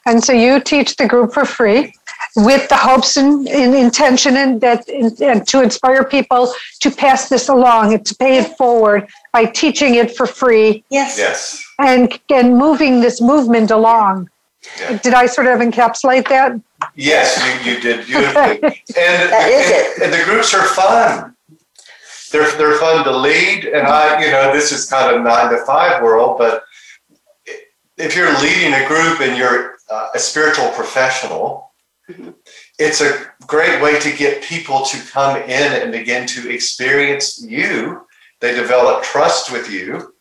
[0.06, 1.94] And so you teach the group for free
[2.36, 7.48] with the hopes and, and intention and that and to inspire people to pass this
[7.48, 10.84] along and to pay it forward by teaching it for free.
[10.90, 11.18] Yes.
[11.18, 11.64] Yes.
[11.78, 14.30] And and moving this movement along.
[14.78, 14.98] Yeah.
[14.98, 16.58] Did I sort of encapsulate that?
[16.94, 18.62] Yes, you, you did beautifully.
[18.62, 20.02] and, that is and, it.
[20.04, 21.34] and the groups are fun
[22.32, 25.58] they're they're fun to lead, and I, you know, this is kind of nine to
[25.66, 26.64] five world, but
[27.98, 31.71] if you're leading a group and you're uh, a spiritual professional.
[32.78, 38.06] It's a great way to get people to come in and begin to experience you.
[38.40, 40.14] They develop trust with you,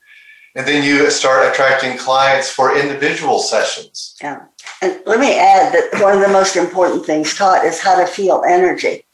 [0.56, 4.16] and then you start attracting clients for individual sessions.
[4.22, 4.42] Yeah.
[4.82, 8.06] And let me add that one of the most important things taught is how to
[8.06, 9.06] feel energy.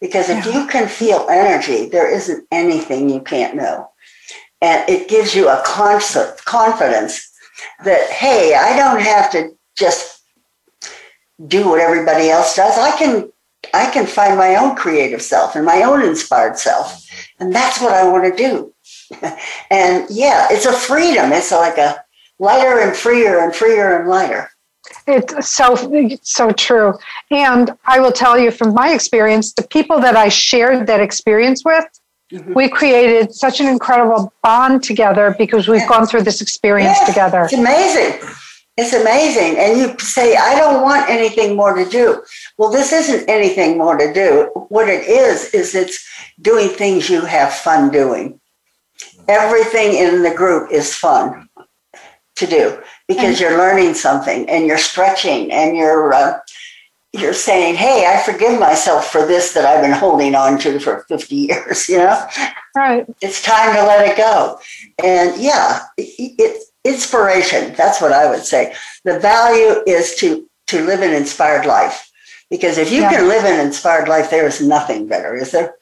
[0.00, 0.52] Because if yeah.
[0.52, 3.88] you can feel energy, there isn't anything you can't know.
[4.60, 7.30] And it gives you a constant confidence
[7.84, 10.13] that, hey, I don't have to just
[11.46, 12.78] do what everybody else does.
[12.78, 13.30] I can
[13.72, 17.06] I can find my own creative self and my own inspired self.
[17.38, 18.74] And that's what I want to do.
[19.70, 21.32] and yeah, it's a freedom.
[21.32, 22.04] It's like a
[22.38, 24.50] lighter and freer and freer and lighter.
[25.06, 26.94] It's so so true.
[27.30, 31.64] And I will tell you from my experience, the people that I shared that experience
[31.64, 31.84] with,
[32.32, 32.52] mm-hmm.
[32.54, 37.44] we created such an incredible bond together because we've gone through this experience together.
[37.44, 38.28] It's amazing.
[38.76, 39.56] It's amazing.
[39.58, 42.22] And you say, I don't want anything more to do.
[42.58, 44.50] Well, this isn't anything more to do.
[44.68, 46.04] What it is, is it's
[46.40, 48.40] doing things you have fun doing.
[49.28, 51.48] Everything in the group is fun
[52.36, 56.38] to do because you're learning something and you're stretching and you're uh,
[57.12, 61.04] you're saying, "Hey, I forgive myself for this that I've been holding on to for
[61.08, 62.26] 50 years." You know,
[62.76, 63.06] right?
[63.20, 64.58] It's time to let it go.
[65.02, 67.74] And yeah, it's it, inspiration.
[67.74, 68.74] That's what I would say.
[69.04, 72.10] The value is to to live an inspired life,
[72.48, 73.10] because if you yeah.
[73.10, 75.74] can live an inspired life, there is nothing better, is there?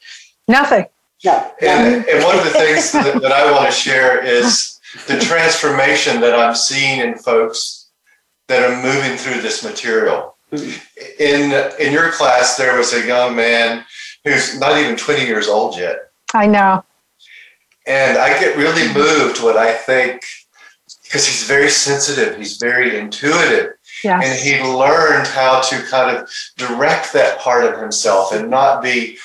[0.48, 0.86] Nothing.
[1.24, 1.52] No.
[1.60, 6.20] And, and one of the things that, that I want to share is the transformation
[6.20, 7.90] that I'm seeing in folks
[8.48, 10.36] that are moving through this material.
[10.50, 11.22] Mm-hmm.
[11.22, 13.84] In in your class, there was a young man
[14.24, 16.10] who's not even 20 years old yet.
[16.34, 16.84] I know.
[17.86, 20.22] And I get really moved when I think
[21.12, 23.74] because he's very sensitive, he's very intuitive.
[24.02, 24.24] Yes.
[24.24, 29.18] And he learned how to kind of direct that part of himself and not be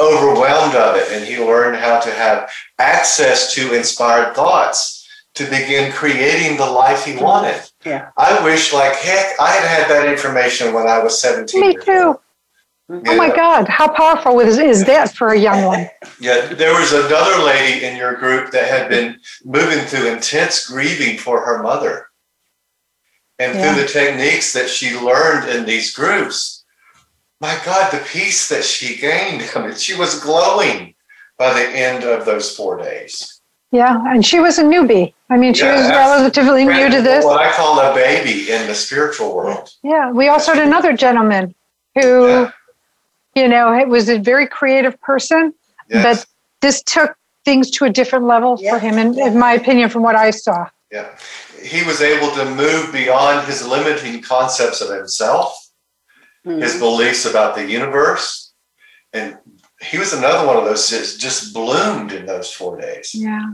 [0.00, 1.12] overwhelmed of it.
[1.12, 7.04] And he learned how to have access to inspired thoughts to begin creating the life
[7.04, 7.60] he wanted.
[7.84, 8.08] Yeah.
[8.16, 11.60] I wish, like heck, I had had that information when I was 17.
[11.60, 12.18] Me too.
[12.88, 15.88] Oh my God, how powerful is, is that for a young one?
[16.20, 21.18] Yeah, there was another lady in your group that had been moving through intense grieving
[21.18, 22.10] for her mother.
[23.40, 23.74] And yeah.
[23.74, 26.64] through the techniques that she learned in these groups,
[27.40, 30.94] my God, the peace that she gained, I mean, she was glowing
[31.38, 33.40] by the end of those four days.
[33.72, 35.12] Yeah, and she was a newbie.
[35.28, 37.24] I mean, she yeah, was relatively new to this.
[37.24, 39.70] What I call a baby in the spiritual world.
[39.82, 41.54] Yeah, we also had another gentleman
[41.94, 42.52] who, yeah.
[43.36, 45.52] You know, it was a very creative person,
[45.90, 46.02] yes.
[46.02, 46.26] but
[46.62, 48.72] this took things to a different level yeah.
[48.72, 50.66] for him, in, in my opinion, from what I saw.
[50.90, 51.16] Yeah,
[51.62, 55.70] he was able to move beyond his limiting concepts of himself,
[56.46, 56.60] mm-hmm.
[56.60, 58.52] his beliefs about the universe,
[59.12, 59.36] and
[59.82, 63.14] he was another one of those that just bloomed in those four days.
[63.14, 63.52] Yeah.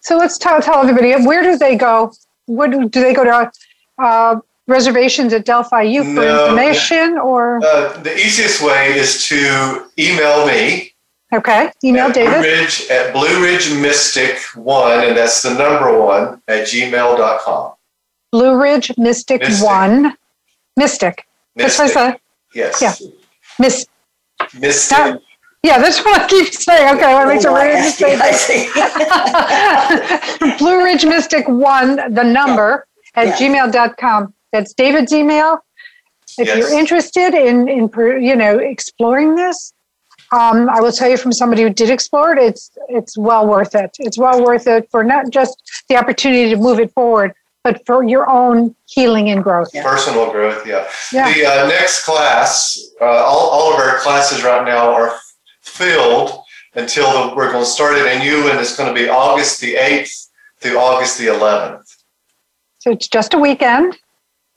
[0.00, 2.12] So let's tell, tell everybody where do they go?
[2.46, 3.52] What do, do they go to?
[3.98, 7.60] Uh, reservations at Delphi U for no, information or?
[7.62, 10.94] Uh, the easiest way is to email me.
[11.32, 12.32] Okay, email at David.
[12.32, 17.74] Blue Ridge, at Blue Ridge Mystic one, and that's the number one at gmail.com.
[18.32, 19.66] Blue Ridge Mystic, Mystic.
[19.66, 20.16] one.
[20.76, 21.26] Mystic.
[21.56, 21.92] Mystic.
[21.94, 22.20] That's
[22.54, 22.80] yes.
[22.80, 22.94] Yeah.
[23.58, 23.86] Miss.
[24.58, 25.20] Mystic.
[25.62, 26.96] Yeah, that's what I keep saying.
[26.96, 27.84] Okay, I want to make sure we're in
[30.40, 33.22] the Blue Ridge Mystic One, the number yeah.
[33.22, 33.70] at yeah.
[33.70, 34.34] gmail.com.
[34.52, 35.64] That's David's email.
[36.38, 36.58] If yes.
[36.58, 37.90] you're interested in, in
[38.22, 39.72] you know, exploring this,
[40.32, 43.74] um, I will tell you from somebody who did explore it, it's it's well worth
[43.74, 43.96] it.
[43.98, 47.34] It's well worth it for not just the opportunity to move it forward,
[47.64, 49.68] but for your own healing and growth.
[49.74, 49.82] Yeah.
[49.82, 50.88] Personal growth, yeah.
[51.12, 51.32] yeah.
[51.34, 55.18] The uh, next class, uh, all, all of our classes right now are
[55.62, 56.42] filled
[56.74, 59.60] until the, we're going to start it in you, and it's going to be August
[59.60, 60.28] the 8th
[60.58, 61.96] through August the 11th.
[62.78, 63.98] So it's just a weekend?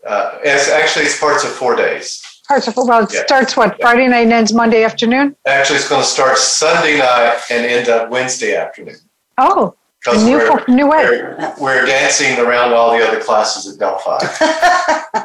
[0.05, 2.21] Uh, it's actually, it's parts of four days.
[2.47, 3.25] Parts of, well, it yeah.
[3.25, 5.35] starts what, Friday night and ends Monday afternoon?
[5.45, 8.97] Actually, it's going to start Sunday night and end up Wednesday afternoon.
[9.37, 9.75] Oh,
[10.11, 11.05] new, we're, new way.
[11.05, 14.19] We're, we're, dancing around all the other classes at Delphi.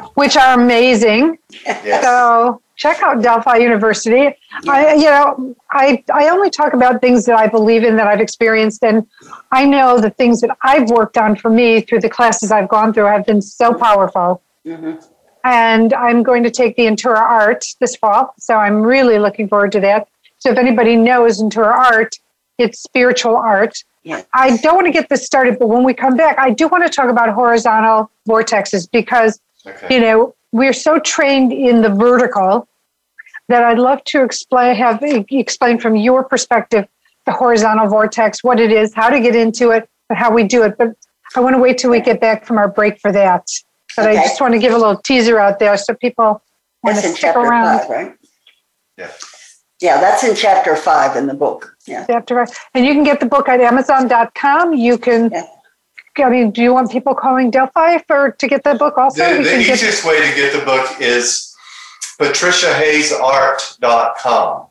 [0.13, 1.37] Which are amazing.
[1.65, 2.03] Yes.
[2.03, 4.35] So check out Delphi University.
[4.63, 4.71] Yeah.
[4.71, 8.21] I, you know, I, I only talk about things that I believe in, that I've
[8.21, 9.05] experienced, and
[9.51, 12.93] I know the things that I've worked on for me through the classes I've gone
[12.93, 14.41] through have been so powerful.
[14.65, 14.99] Mm-hmm.
[15.43, 19.71] And I'm going to take the Intura Art this fall, so I'm really looking forward
[19.71, 20.07] to that.
[20.39, 22.19] So if anybody knows Intura Art,
[22.59, 23.83] It's spiritual art.
[24.03, 24.25] Yes.
[24.33, 26.83] I don't want to get this started, but when we come back, I do want
[26.83, 29.95] to talk about horizontal vortexes because, Okay.
[29.95, 32.67] you know, we're so trained in the vertical
[33.47, 36.85] that I'd love to explain, have explain from your perspective
[37.25, 40.63] the horizontal vortex, what it is, how to get into it, and how we do
[40.63, 40.77] it.
[40.77, 40.95] But
[41.35, 43.47] I want to wait till we get back from our break for that.
[44.03, 46.41] But I just want to give a little teaser out there so people
[46.83, 47.79] want That's to stick around.
[47.79, 48.15] five, right?
[48.97, 49.11] Yeah.
[49.81, 51.77] Yeah, that's in chapter five in the book.
[51.87, 52.05] Yeah.
[52.09, 54.73] After, and you can get the book at Amazon.com.
[54.73, 55.31] You can.
[55.31, 55.45] Yeah.
[56.17, 59.23] I mean, do you want people calling Delphi for to get the book also?
[59.25, 61.55] The, We the can get- easiest way to get the book is
[62.19, 64.67] patriciahayesart.com.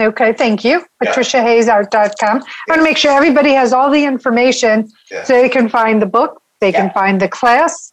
[0.00, 0.84] Okay, thank you.
[1.02, 1.12] Yeah.
[1.12, 2.36] PatriciaHayesArt.com.
[2.38, 5.22] I want to make sure everybody has all the information Yeah.
[5.24, 7.92] so they can find the book, they can find the class,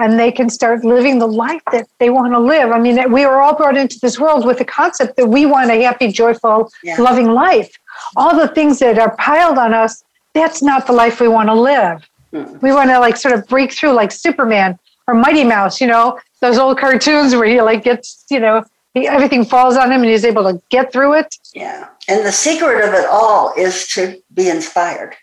[0.00, 2.70] and they can start living the life that they want to live.
[2.70, 5.70] I mean, we are all brought into this world with the concept that we want
[5.70, 6.96] a happy, joyful, Yeah.
[7.00, 7.70] loving life.
[8.16, 11.54] All the things that are piled on us, that's not the life we want to
[11.54, 12.08] live.
[12.32, 12.62] Mm.
[12.62, 16.18] We want to like sort of break through like Superman or Mighty Mouse, you know,
[16.40, 20.10] those old cartoons where he like gets, you know, he, everything falls on him and
[20.10, 21.36] he's able to get through it.
[21.54, 21.88] Yeah.
[22.08, 25.14] And the secret of it all is to be inspired.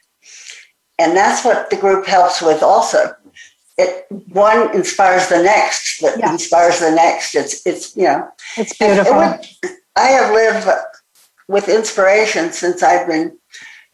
[1.00, 3.16] And that's what the group helps with also.
[3.78, 6.32] It one inspires the next, that Yeah.
[6.32, 7.36] inspires the next.
[7.36, 9.18] It's it's you know It's and it beautiful.
[9.18, 9.48] would-
[9.96, 10.68] I have lived
[11.48, 13.38] with inspiration since I've been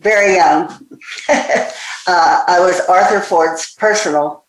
[0.02, 0.68] very young.
[1.30, 1.66] uh,
[2.08, 4.44] I was Arthur Ford's personal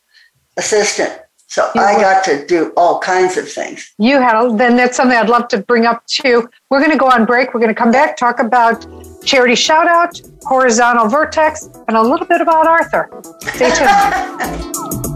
[0.57, 1.13] assistant,
[1.47, 3.93] so You I got to do all kinds of things.
[3.99, 6.49] You had, then that's something I'd love to bring up too.
[6.71, 7.55] We're going to go on break.
[7.55, 8.85] We're going to come back, talk about
[9.25, 13.11] charity shout out, horizontal vortex, and a little bit about Arthur.
[13.55, 15.05] Stay tuned.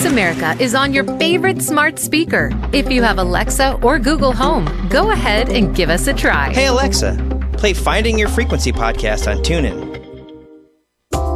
[0.00, 2.50] Voice America is on your favorite smart speaker.
[2.72, 6.50] If you have Alexa or Google Home, go ahead and give us a try.
[6.54, 7.18] Hey Alexa,
[7.58, 9.90] play Finding Your Frequency podcast on TuneIn.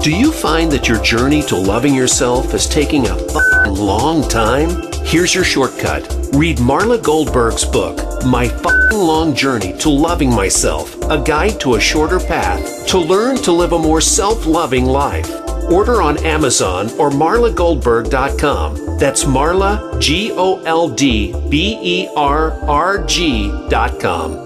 [0.03, 4.71] Do you find that your journey to loving yourself is taking a fucking long time?
[5.05, 6.03] Here's your shortcut.
[6.33, 11.81] Read Marla Goldberrg's book, My Fucking Long Journey to Loving Myself, a guide to a
[11.81, 15.44] shorter path to learn to live a more self-loving life.
[15.71, 18.99] Order on Amazon or marlagoldberrg.com.
[18.99, 24.44] That's Marla, G O L D B E R R G.com.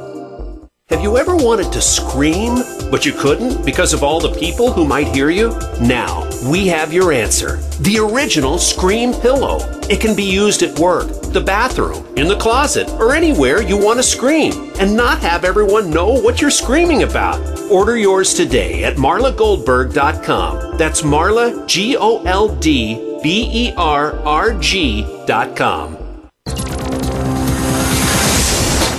[0.91, 4.87] Have you ever wanted to scream, but you couldn't because of all the people who
[4.87, 5.51] might hear you?
[5.83, 7.57] Now, we have your answer.
[7.81, 9.59] The original Scream Pillow.
[9.91, 13.99] It can be used at work, the bathroom, in the closet, or anywhere you want
[13.99, 17.39] to scream and not have everyone know what you're screaming about.
[17.71, 20.79] Order yours today at marlagoldberrg.com.
[20.79, 25.98] That's Marla, G O L D B E R R G.com.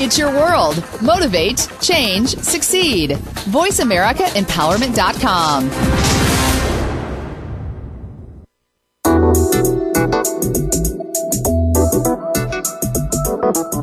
[0.01, 0.81] It's your world.
[1.01, 3.17] Motivate, change, succeed.
[3.51, 5.69] VoiceAmericaEmpowerment.com.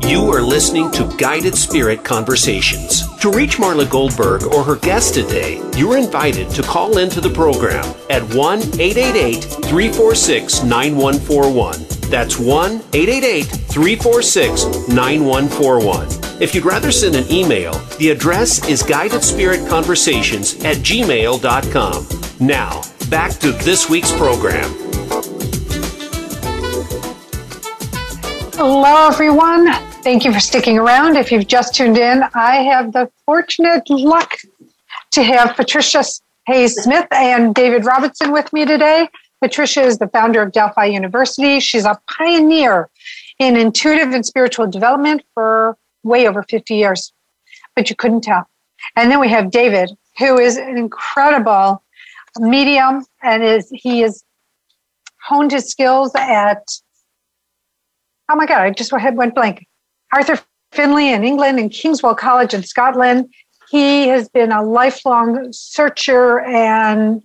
[0.09, 3.06] You are listening to Guided Spirit Conversations.
[3.21, 7.83] To reach Marla Goldberrg or her guest today, you're invited to call into the program
[8.11, 12.11] at 1 888 346 9141.
[12.11, 16.07] That's 1 888 346 9141.
[16.39, 22.07] If you'd rather send an email, the address is guidedspiritconversations at gmail.com.
[22.39, 24.69] Now, back to this week's program.
[28.53, 29.86] Hello, everyone.
[30.07, 31.17] Thank you for sticking around.
[31.17, 34.37] If you've just tuned in, I have the fortunate luck
[35.11, 36.01] to have Patricia
[36.45, 39.09] Hayes Smith and David Robertson with me today.
[39.41, 41.59] Patricia is the founder of Delphi University.
[41.59, 42.89] She's a pioneer
[43.37, 47.11] in intuitive and spiritual development for way over 50 years,
[47.75, 48.47] but you couldn't tell.
[48.95, 51.83] And then we have David, who is an incredible
[52.39, 54.23] medium and is he has
[55.21, 56.63] honed his skills at
[58.31, 59.67] oh my God, I just went blank.
[60.13, 60.39] Arthur
[60.71, 63.33] Findlay in England and Kingswell College in Scotland.
[63.69, 67.21] He has been a lifelong searcher and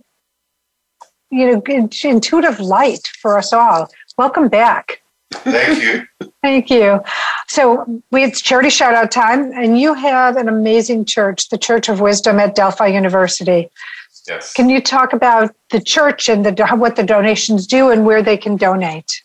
[1.30, 3.88] you know intuitive light for us all.
[4.18, 5.02] Welcome back.
[5.32, 6.06] Thank you.
[6.42, 7.00] Thank you.
[7.48, 11.88] So we it's charity shout out time, and you have an amazing church, the Church
[11.88, 13.70] of Wisdom at Delphi University.
[14.28, 14.52] Yes.
[14.52, 18.36] Can you talk about the church and the what the donations do and where they
[18.36, 19.22] can donate?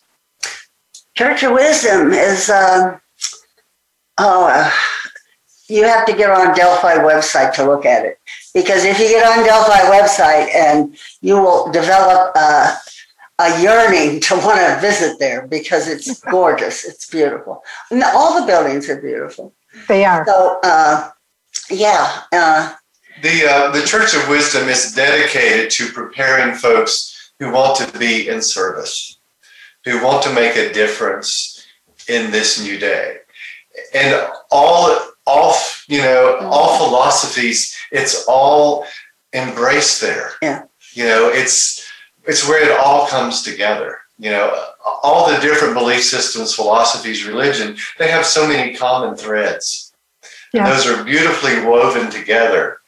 [1.16, 2.97] Church of Wisdom is, uh,
[4.18, 4.72] oh, uh,
[5.68, 8.20] you have to get on Delphi website to look at it.
[8.53, 12.76] because if you get on Delphi website and you will develop uh,
[13.39, 16.86] a yearning to want to visit there because it's gorgeous.
[16.86, 17.63] It's beautiful.
[17.91, 19.53] And all the buildings are beautiful.
[19.88, 20.26] They are.
[20.26, 21.09] So, uh,
[21.70, 22.22] yeah.
[22.32, 22.74] Uh,
[23.22, 28.28] the uh, the Church of Wisdom is dedicated to preparing folks who want to be
[28.28, 29.18] in service,
[29.86, 31.65] who want to make a difference
[32.07, 33.18] in this new day,
[33.93, 35.55] and all all
[35.88, 36.47] you know mm-hmm.
[36.47, 37.75] all philosophies.
[37.91, 38.86] It's all
[39.34, 40.32] embraced there.
[40.41, 40.63] Yeah.
[40.93, 41.88] You know, it's
[42.25, 43.99] it's where it all comes together.
[44.19, 44.65] You know,
[45.03, 49.93] all the different belief systems, philosophies, religion, they have so many common threads.
[50.53, 50.65] Yeah.
[50.65, 52.80] And those are beautifully woven together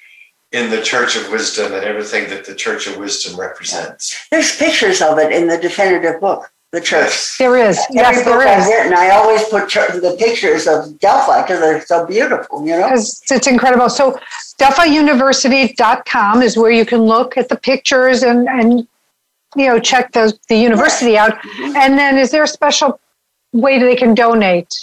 [0.52, 4.28] in the Church of Wisdom and everything that the Church of Wisdom represents.
[4.32, 7.38] there's pictures of it in the definitive book, the church.
[7.40, 7.78] There is.
[7.90, 8.68] Every Yes, book there I've is.
[8.68, 12.90] written, I always put chur- the pictures of Delphi because they're so beautiful, you know?
[12.94, 13.90] It's, it's incredible.
[13.90, 14.20] So
[14.60, 18.88] delphiuniversity.com is where you can look at the pictures and, and
[19.56, 21.34] you know, check the, the university out.
[21.60, 23.00] And then is there a special
[23.52, 24.74] way that they can donate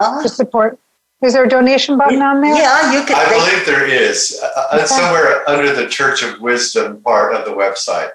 [0.00, 0.78] Uh, to support?
[1.20, 2.54] Is there a donation button on there?
[2.56, 3.16] yeah, you can.
[3.16, 4.86] I they- believe there is uh, uh, Okay.
[4.86, 8.12] somewhere under the Church of Wisdom part of the website.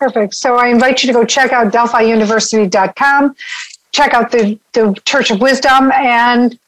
[0.00, 0.34] Perfect.
[0.34, 3.36] So I invite you to go check out delphiuniversity.com,
[3.92, 6.58] check out the, the Church of Wisdom, and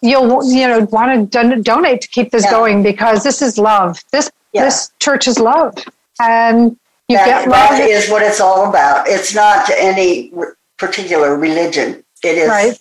[0.00, 2.50] you'll you know want to don- donate to keep this Yeah.
[2.50, 4.00] going because this is love.
[4.10, 4.64] This Yeah.
[4.64, 5.74] this church is love,
[6.20, 6.76] and
[7.08, 7.70] you that, get love.
[7.70, 9.08] that is what it's all about.
[9.08, 10.32] It's not any
[10.78, 12.02] particular religion.
[12.24, 12.48] It is.
[12.48, 12.76] Right.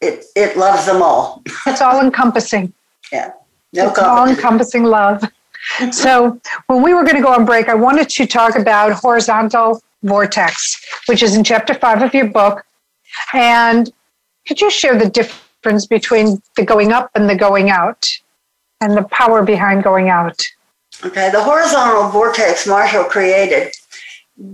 [0.00, 1.42] It it loves them all.
[1.66, 2.72] It's all encompassing.
[3.12, 3.32] Yeah.
[3.74, 5.22] No it's all encompassing love.
[5.90, 9.82] So when we were going to go on break, I wanted to talk about horizontal
[10.02, 12.64] vortex, which is in chapter five of your book.
[13.32, 13.92] And
[14.46, 18.08] could you share the difference between the going up and the going out,
[18.80, 20.44] and the power behind going out?
[21.04, 23.72] Okay, the horizontal vortex Marshall created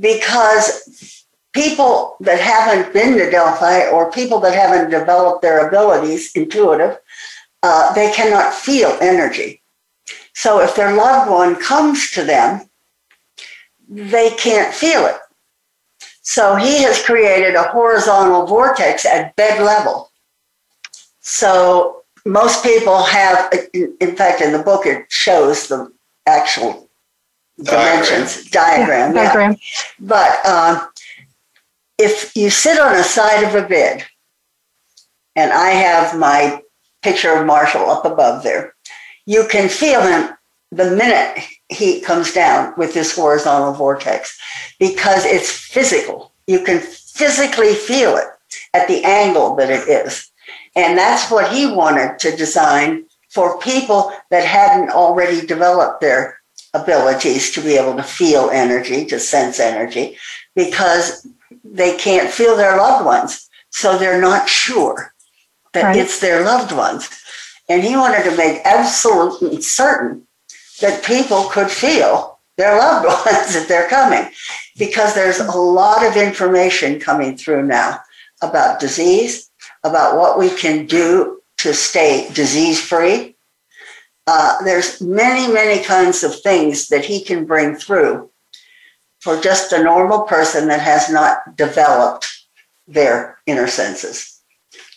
[0.00, 6.98] because people that haven't been to Delphi or people that haven't developed their abilities, intuitive,
[7.62, 9.57] uh, they cannot feel energy.
[10.38, 12.70] So if their loved one comes to them,
[13.88, 15.16] they can't feel it.
[16.22, 20.12] So he has created a horizontal vortex at bed level.
[21.18, 25.92] So most people have, in fact, in the book, it shows the
[26.24, 26.88] actual
[27.60, 29.16] dimensions diagram.
[29.16, 29.32] Yeah, yeah.
[29.32, 29.56] diagram.
[29.98, 30.88] But um,
[31.98, 34.06] if you sit on a side of a bed,
[35.34, 36.62] and I have my
[37.02, 38.76] picture of Marshall up above there,
[39.28, 40.30] you can feel him
[40.72, 44.38] the minute he comes down with this horizontal vortex
[44.80, 46.32] because it's physical.
[46.46, 48.28] You can physically feel it
[48.72, 50.30] at the angle that it is.
[50.74, 56.38] And that's what he wanted to design for people that hadn't already developed their
[56.72, 60.16] abilities to be able to feel energy, to sense energy,
[60.56, 61.26] because
[61.62, 63.46] they can't feel their loved ones.
[63.68, 65.12] So they're not sure
[65.74, 65.96] that Right.
[65.96, 67.10] it's their loved ones.
[67.68, 70.26] And he wanted to make absolutely certain
[70.80, 74.30] that people could feel their loved ones that they're coming,
[74.76, 78.00] because there's a lot of information coming through now
[78.42, 79.50] about disease,
[79.84, 83.34] about what we can do to stay disease free.
[84.26, 88.30] Uh, there's many, many kinds of things that he can bring through
[89.20, 92.26] for just a normal person that has not developed
[92.86, 94.40] their inner senses.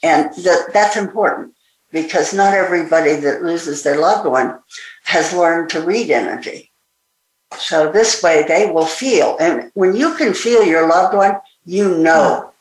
[0.03, 1.53] And that, that's important
[1.91, 4.59] because not everybody that loses their loved one
[5.03, 6.71] has learned to read energy.
[7.57, 9.37] So this way they will feel.
[9.39, 12.51] And when you can feel your loved one, you know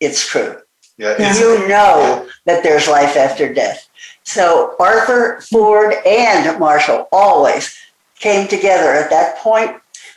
[0.00, 0.58] it's true.
[0.96, 3.88] Yeah, it's, You know that there's life after death.
[4.22, 7.76] So Arthur, Ford, and Marshall always
[8.18, 9.76] came together at that point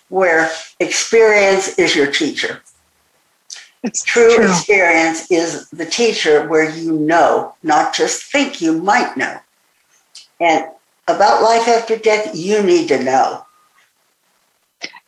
[0.09, 2.61] where experience is your teacher.
[3.83, 4.49] It's True, true.
[4.49, 9.37] experience is the teacher where you know, not just think you might know.
[10.39, 10.65] And
[11.07, 13.45] about life after death, you need to know.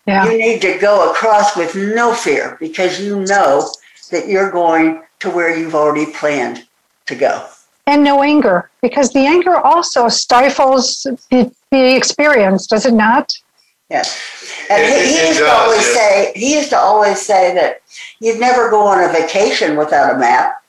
[0.05, 0.25] Yeah.
[0.25, 3.69] You need to go across with no fear because you know
[4.11, 6.65] that you're going to where you've already planned
[7.07, 7.45] to go.
[7.85, 13.33] And no anger, because the anger also stifles the, the experience, does it not?
[13.89, 14.17] Yes.
[14.69, 15.95] And It- he, he it used to always yes.
[15.95, 17.81] say he used to always say that
[18.19, 20.63] you'd never go on a vacation without a map.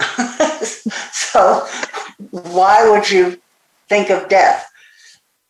[1.12, 1.66] so
[2.30, 3.40] why would you
[3.88, 4.68] think of death?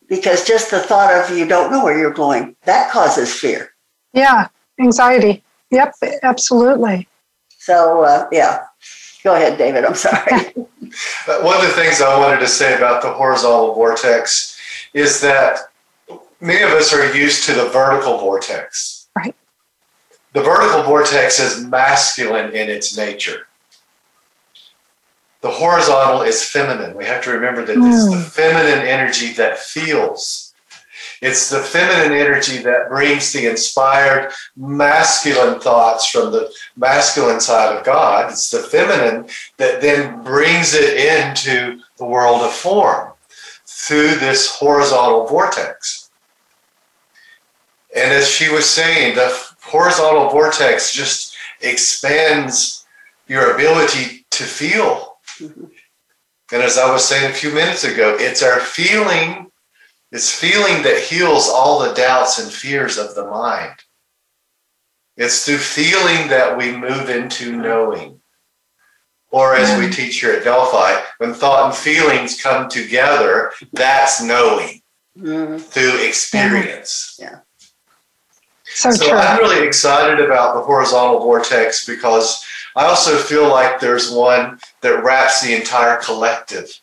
[0.08, 3.70] Because just the thought of you don't know where you're going, that causes fear.
[4.12, 4.48] Yeah.
[4.78, 5.42] Anxiety.
[5.70, 5.94] Yep.
[6.22, 7.08] Absolutely.
[7.58, 8.64] So uh, yeah.
[9.22, 9.84] Go ahead, David.
[9.84, 10.54] I'm sorry.
[11.26, 14.56] But one of the things I wanted to say about the horizontal vortex
[14.92, 15.58] is that
[16.40, 18.93] many of us are used to the vertical vortex.
[20.34, 23.46] The vertical vortex is masculine in its nature.
[25.42, 26.96] The horizontal is feminine.
[26.96, 28.22] We have to remember that it's the hmm.
[28.22, 30.52] feminine energy that feels.
[31.22, 37.84] It's the feminine energy that brings the inspired masculine thoughts from the masculine side of
[37.84, 38.30] God.
[38.30, 39.28] It's the feminine
[39.58, 43.12] that then brings it into the world of form
[43.66, 46.10] through this horizontal vortex.
[47.94, 49.28] And as she was saying, the
[49.64, 52.84] horizontal vortex just expands
[53.26, 55.16] your ability to feel.
[55.38, 55.64] Mm-hmm.
[56.52, 59.50] And as I was saying a few minutes ago, it's our feeling,
[60.12, 63.74] it's feeling that heals all the doubts and fears of the mind.
[65.16, 67.62] It's through feeling that we move into mm-hmm.
[67.62, 68.20] knowing.
[69.30, 69.92] Or as we mm-hmm.
[69.92, 74.82] teach here at Delphi, when thought and feelings come together, that's knowing
[75.18, 75.60] Mhm.
[75.60, 77.16] through experience.
[77.18, 77.40] Yeah.
[78.74, 79.16] So, So true.
[79.16, 82.44] I'm really excited about the horizontal vortex because
[82.74, 86.80] I also feel like there's one that wraps the entire collective.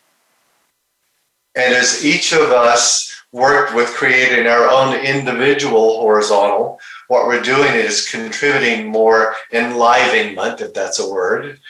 [1.54, 7.74] And as each of us worked with creating our own individual horizontal, what we're doing
[7.74, 11.60] is contributing more enlivenment, if that's a word,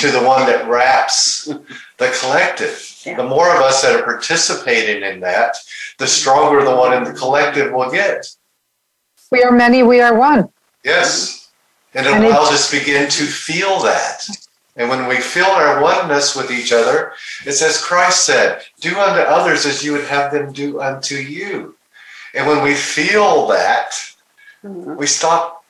[0.00, 1.44] to the one that wraps
[1.98, 3.00] the collective.
[3.06, 3.16] Yeah.
[3.16, 5.56] The more of us that are participating in that,
[5.98, 8.26] the stronger the one in the collective will get.
[9.32, 10.50] We are many, we are one.
[10.84, 11.48] Yes.
[11.94, 14.28] And it And it- allows us to begin to feel that.
[14.76, 17.12] And when we feel our oneness with each other,
[17.46, 21.74] it's as Christ said, do unto others as you would have them do unto you.
[22.34, 23.90] And when we feel that,
[24.64, 24.96] Mhm.
[24.96, 25.64] we stop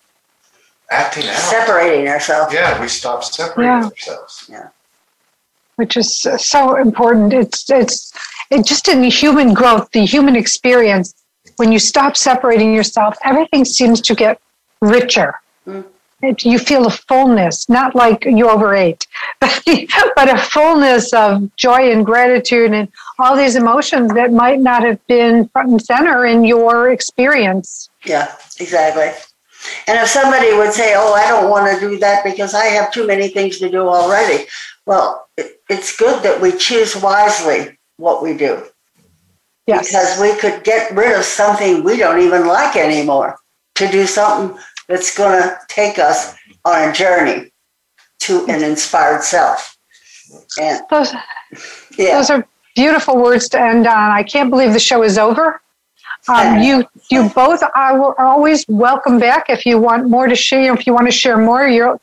[0.90, 1.36] acting out.
[1.36, 2.52] Separating ourselves.
[2.54, 3.84] Yeah, we stop separating Yeah.
[3.88, 4.44] ourselves.
[4.48, 4.68] Yeah.
[5.76, 6.08] Which is
[6.38, 7.32] so important.
[7.32, 8.12] It's it's
[8.50, 11.14] it just in the human growth, the human experience.
[11.56, 14.40] When you stop separating yourself, everything seems to get
[14.80, 15.34] richer.
[15.66, 15.84] Mm.
[16.22, 19.08] It, you feel a fullness, not like you overate,
[19.40, 22.88] but a fullness of joy and gratitude and
[23.18, 27.90] all these emotions that might not have been front and center in your experience.
[28.04, 29.10] Yeah, exactly.
[29.88, 32.92] And if somebody would say, "Oh, I don't want to do that because I have
[32.92, 34.46] too many things to do already,"
[34.86, 38.62] well, it, it's good that we choose wisely what we do
[39.66, 39.88] Yes.
[39.88, 43.38] because we could get rid of something we don't even like anymore
[43.76, 44.58] to do something
[44.88, 46.34] that's going to take us
[46.64, 47.52] on a journey
[48.20, 49.76] to an inspired self.
[50.60, 51.12] And Those,
[51.96, 54.10] yeah, Those are beautiful words to end on.
[54.10, 55.60] I can't believe the show is over.
[56.28, 59.46] Um, you, you both are are always welcome back.
[59.48, 62.00] If you want more to share, if you want to share more, you're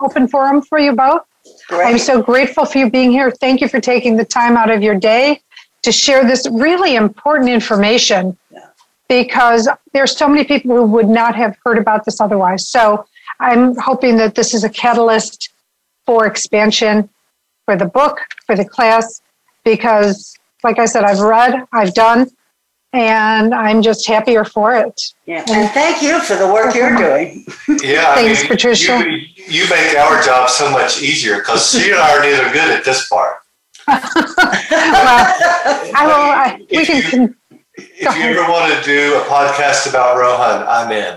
[0.00, 1.22] open forum for you both.
[1.70, 3.30] I'm so grateful for you being here.
[3.30, 5.40] Thank you for taking the time out of your day
[5.84, 8.60] to share this really important information Yeah.
[9.08, 12.66] because there's so many people who would not have heard about this otherwise.
[12.68, 13.06] So
[13.38, 15.50] I'm hoping that this is a catalyst
[16.06, 17.08] for expansion
[17.66, 19.20] for the book, for the class,
[19.64, 22.30] because like I said, I've read, I've done,
[22.94, 24.98] and I'm just happier for it.
[25.26, 25.44] Yeah.
[25.50, 27.44] And thank you for the work you're doing.
[27.82, 28.98] Yeah, I Thanks, mean, Patricia.
[29.06, 29.16] You,
[29.48, 32.84] you make our job so much easier because she and I are neither good at
[32.84, 33.36] this part.
[33.86, 33.98] Well,
[35.94, 37.34] I will, I, we If can, you-
[37.76, 41.16] If you ever want to do a podcast about Rohun, I'm in.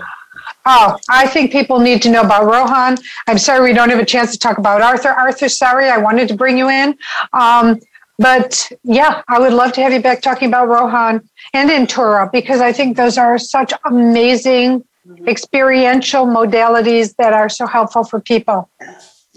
[0.66, 3.00] Oh, I think people need to know about Rohun.
[3.26, 5.08] I'm sorry we don't have a chance to talk about Arthur.
[5.10, 6.96] Arthur, sorry, I wanted to bring you in.
[7.32, 7.78] Um,
[8.18, 12.60] but yeah, I would love to have you back talking about Rohun and Intura because
[12.60, 14.84] I think those are such amazing
[15.26, 18.68] experiential modalities that are so helpful for people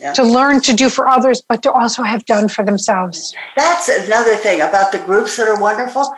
[0.01, 0.13] Yeah.
[0.13, 3.35] to learn to do for others, but to also have done for themselves.
[3.55, 6.11] That's another thing about the groups that are wonderful.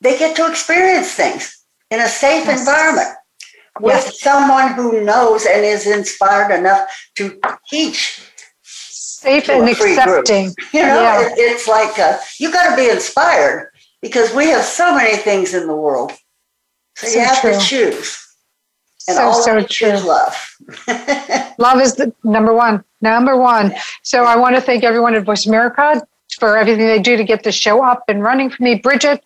[0.00, 1.42] They get to experience things
[1.90, 2.60] in a safe Yes.
[2.60, 3.08] environment
[3.80, 4.20] with Yes.
[4.20, 8.20] someone who knows and is inspired enough to teach.
[8.62, 10.20] Safe To and a free group.
[10.20, 10.54] accepting.
[10.72, 11.22] You know, Yeah.
[11.26, 13.70] it, it's like uh, you got to be inspired
[14.00, 16.12] because we have so many things in the world.
[16.96, 17.52] So, So you have true.
[17.54, 18.16] to choose.
[19.08, 19.66] And So, all so true.
[19.66, 20.53] choose love.
[21.58, 23.74] Love is the number one, number one.
[24.02, 26.06] So I want to thank everyone at Voice America
[26.38, 28.76] for everything they do to get the show up and running for me.
[28.76, 29.22] Bridget,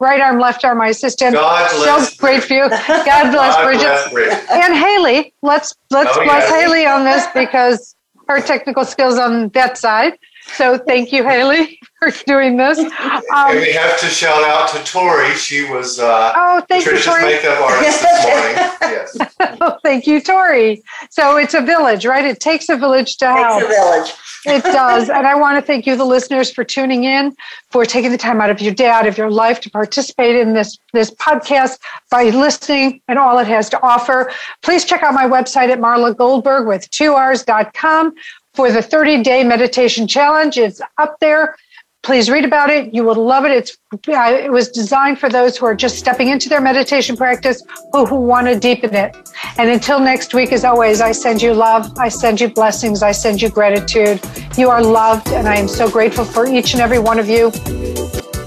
[0.00, 1.34] right arm, left arm, my assistant.
[1.34, 2.68] God so bless great for you.
[2.68, 3.82] God bless God Bridget.
[3.82, 4.50] bless Bridget.
[4.50, 6.60] And Haley, let's let's Oh, bless yeah.
[6.60, 7.96] Haley on this because
[8.28, 10.18] her technical skills on that side.
[10.44, 12.78] So thank you, Haley, for doing this.
[12.78, 12.90] Um,
[13.32, 15.34] and we have to shout out to Tori.
[15.34, 17.24] She was uh, oh, thank Patricia's you, Tori.
[17.24, 18.56] makeup artist this morning.
[18.82, 19.56] Yes.
[19.60, 20.82] oh, thank you, Tori.
[21.10, 22.24] So it's a village, right?
[22.24, 23.62] It takes a village to help.
[23.62, 24.14] It's a village.
[24.46, 25.08] it does.
[25.08, 27.34] And I want to thank you, the listeners, for tuning in,
[27.70, 30.52] for taking the time out of your day, out of your life to participate in
[30.54, 31.78] this, this podcast
[32.10, 34.32] by listening and all it has to offer.
[34.62, 38.12] Please check out my website at Marla Goldberrg with two R's.com
[38.54, 40.58] for the 30 day meditation challenge.
[40.58, 41.56] It's up there.
[42.02, 42.92] Please read about it.
[42.92, 43.52] You will love it.
[43.52, 47.62] It's uh, it was designed for those who are just stepping into their meditation practice
[47.92, 49.16] who, who want to deepen it.
[49.56, 51.96] And until next week, as always, I send you love.
[51.98, 53.04] I send you blessings.
[53.04, 54.20] I send you gratitude.
[54.58, 57.52] You are loved, and I am so grateful for each and every one of you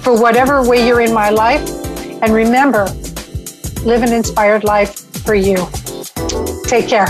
[0.02, 1.68] for whatever way you're in my life.
[2.22, 2.86] And remember,
[3.86, 5.56] live an inspired life for you.
[6.68, 7.08] Take care.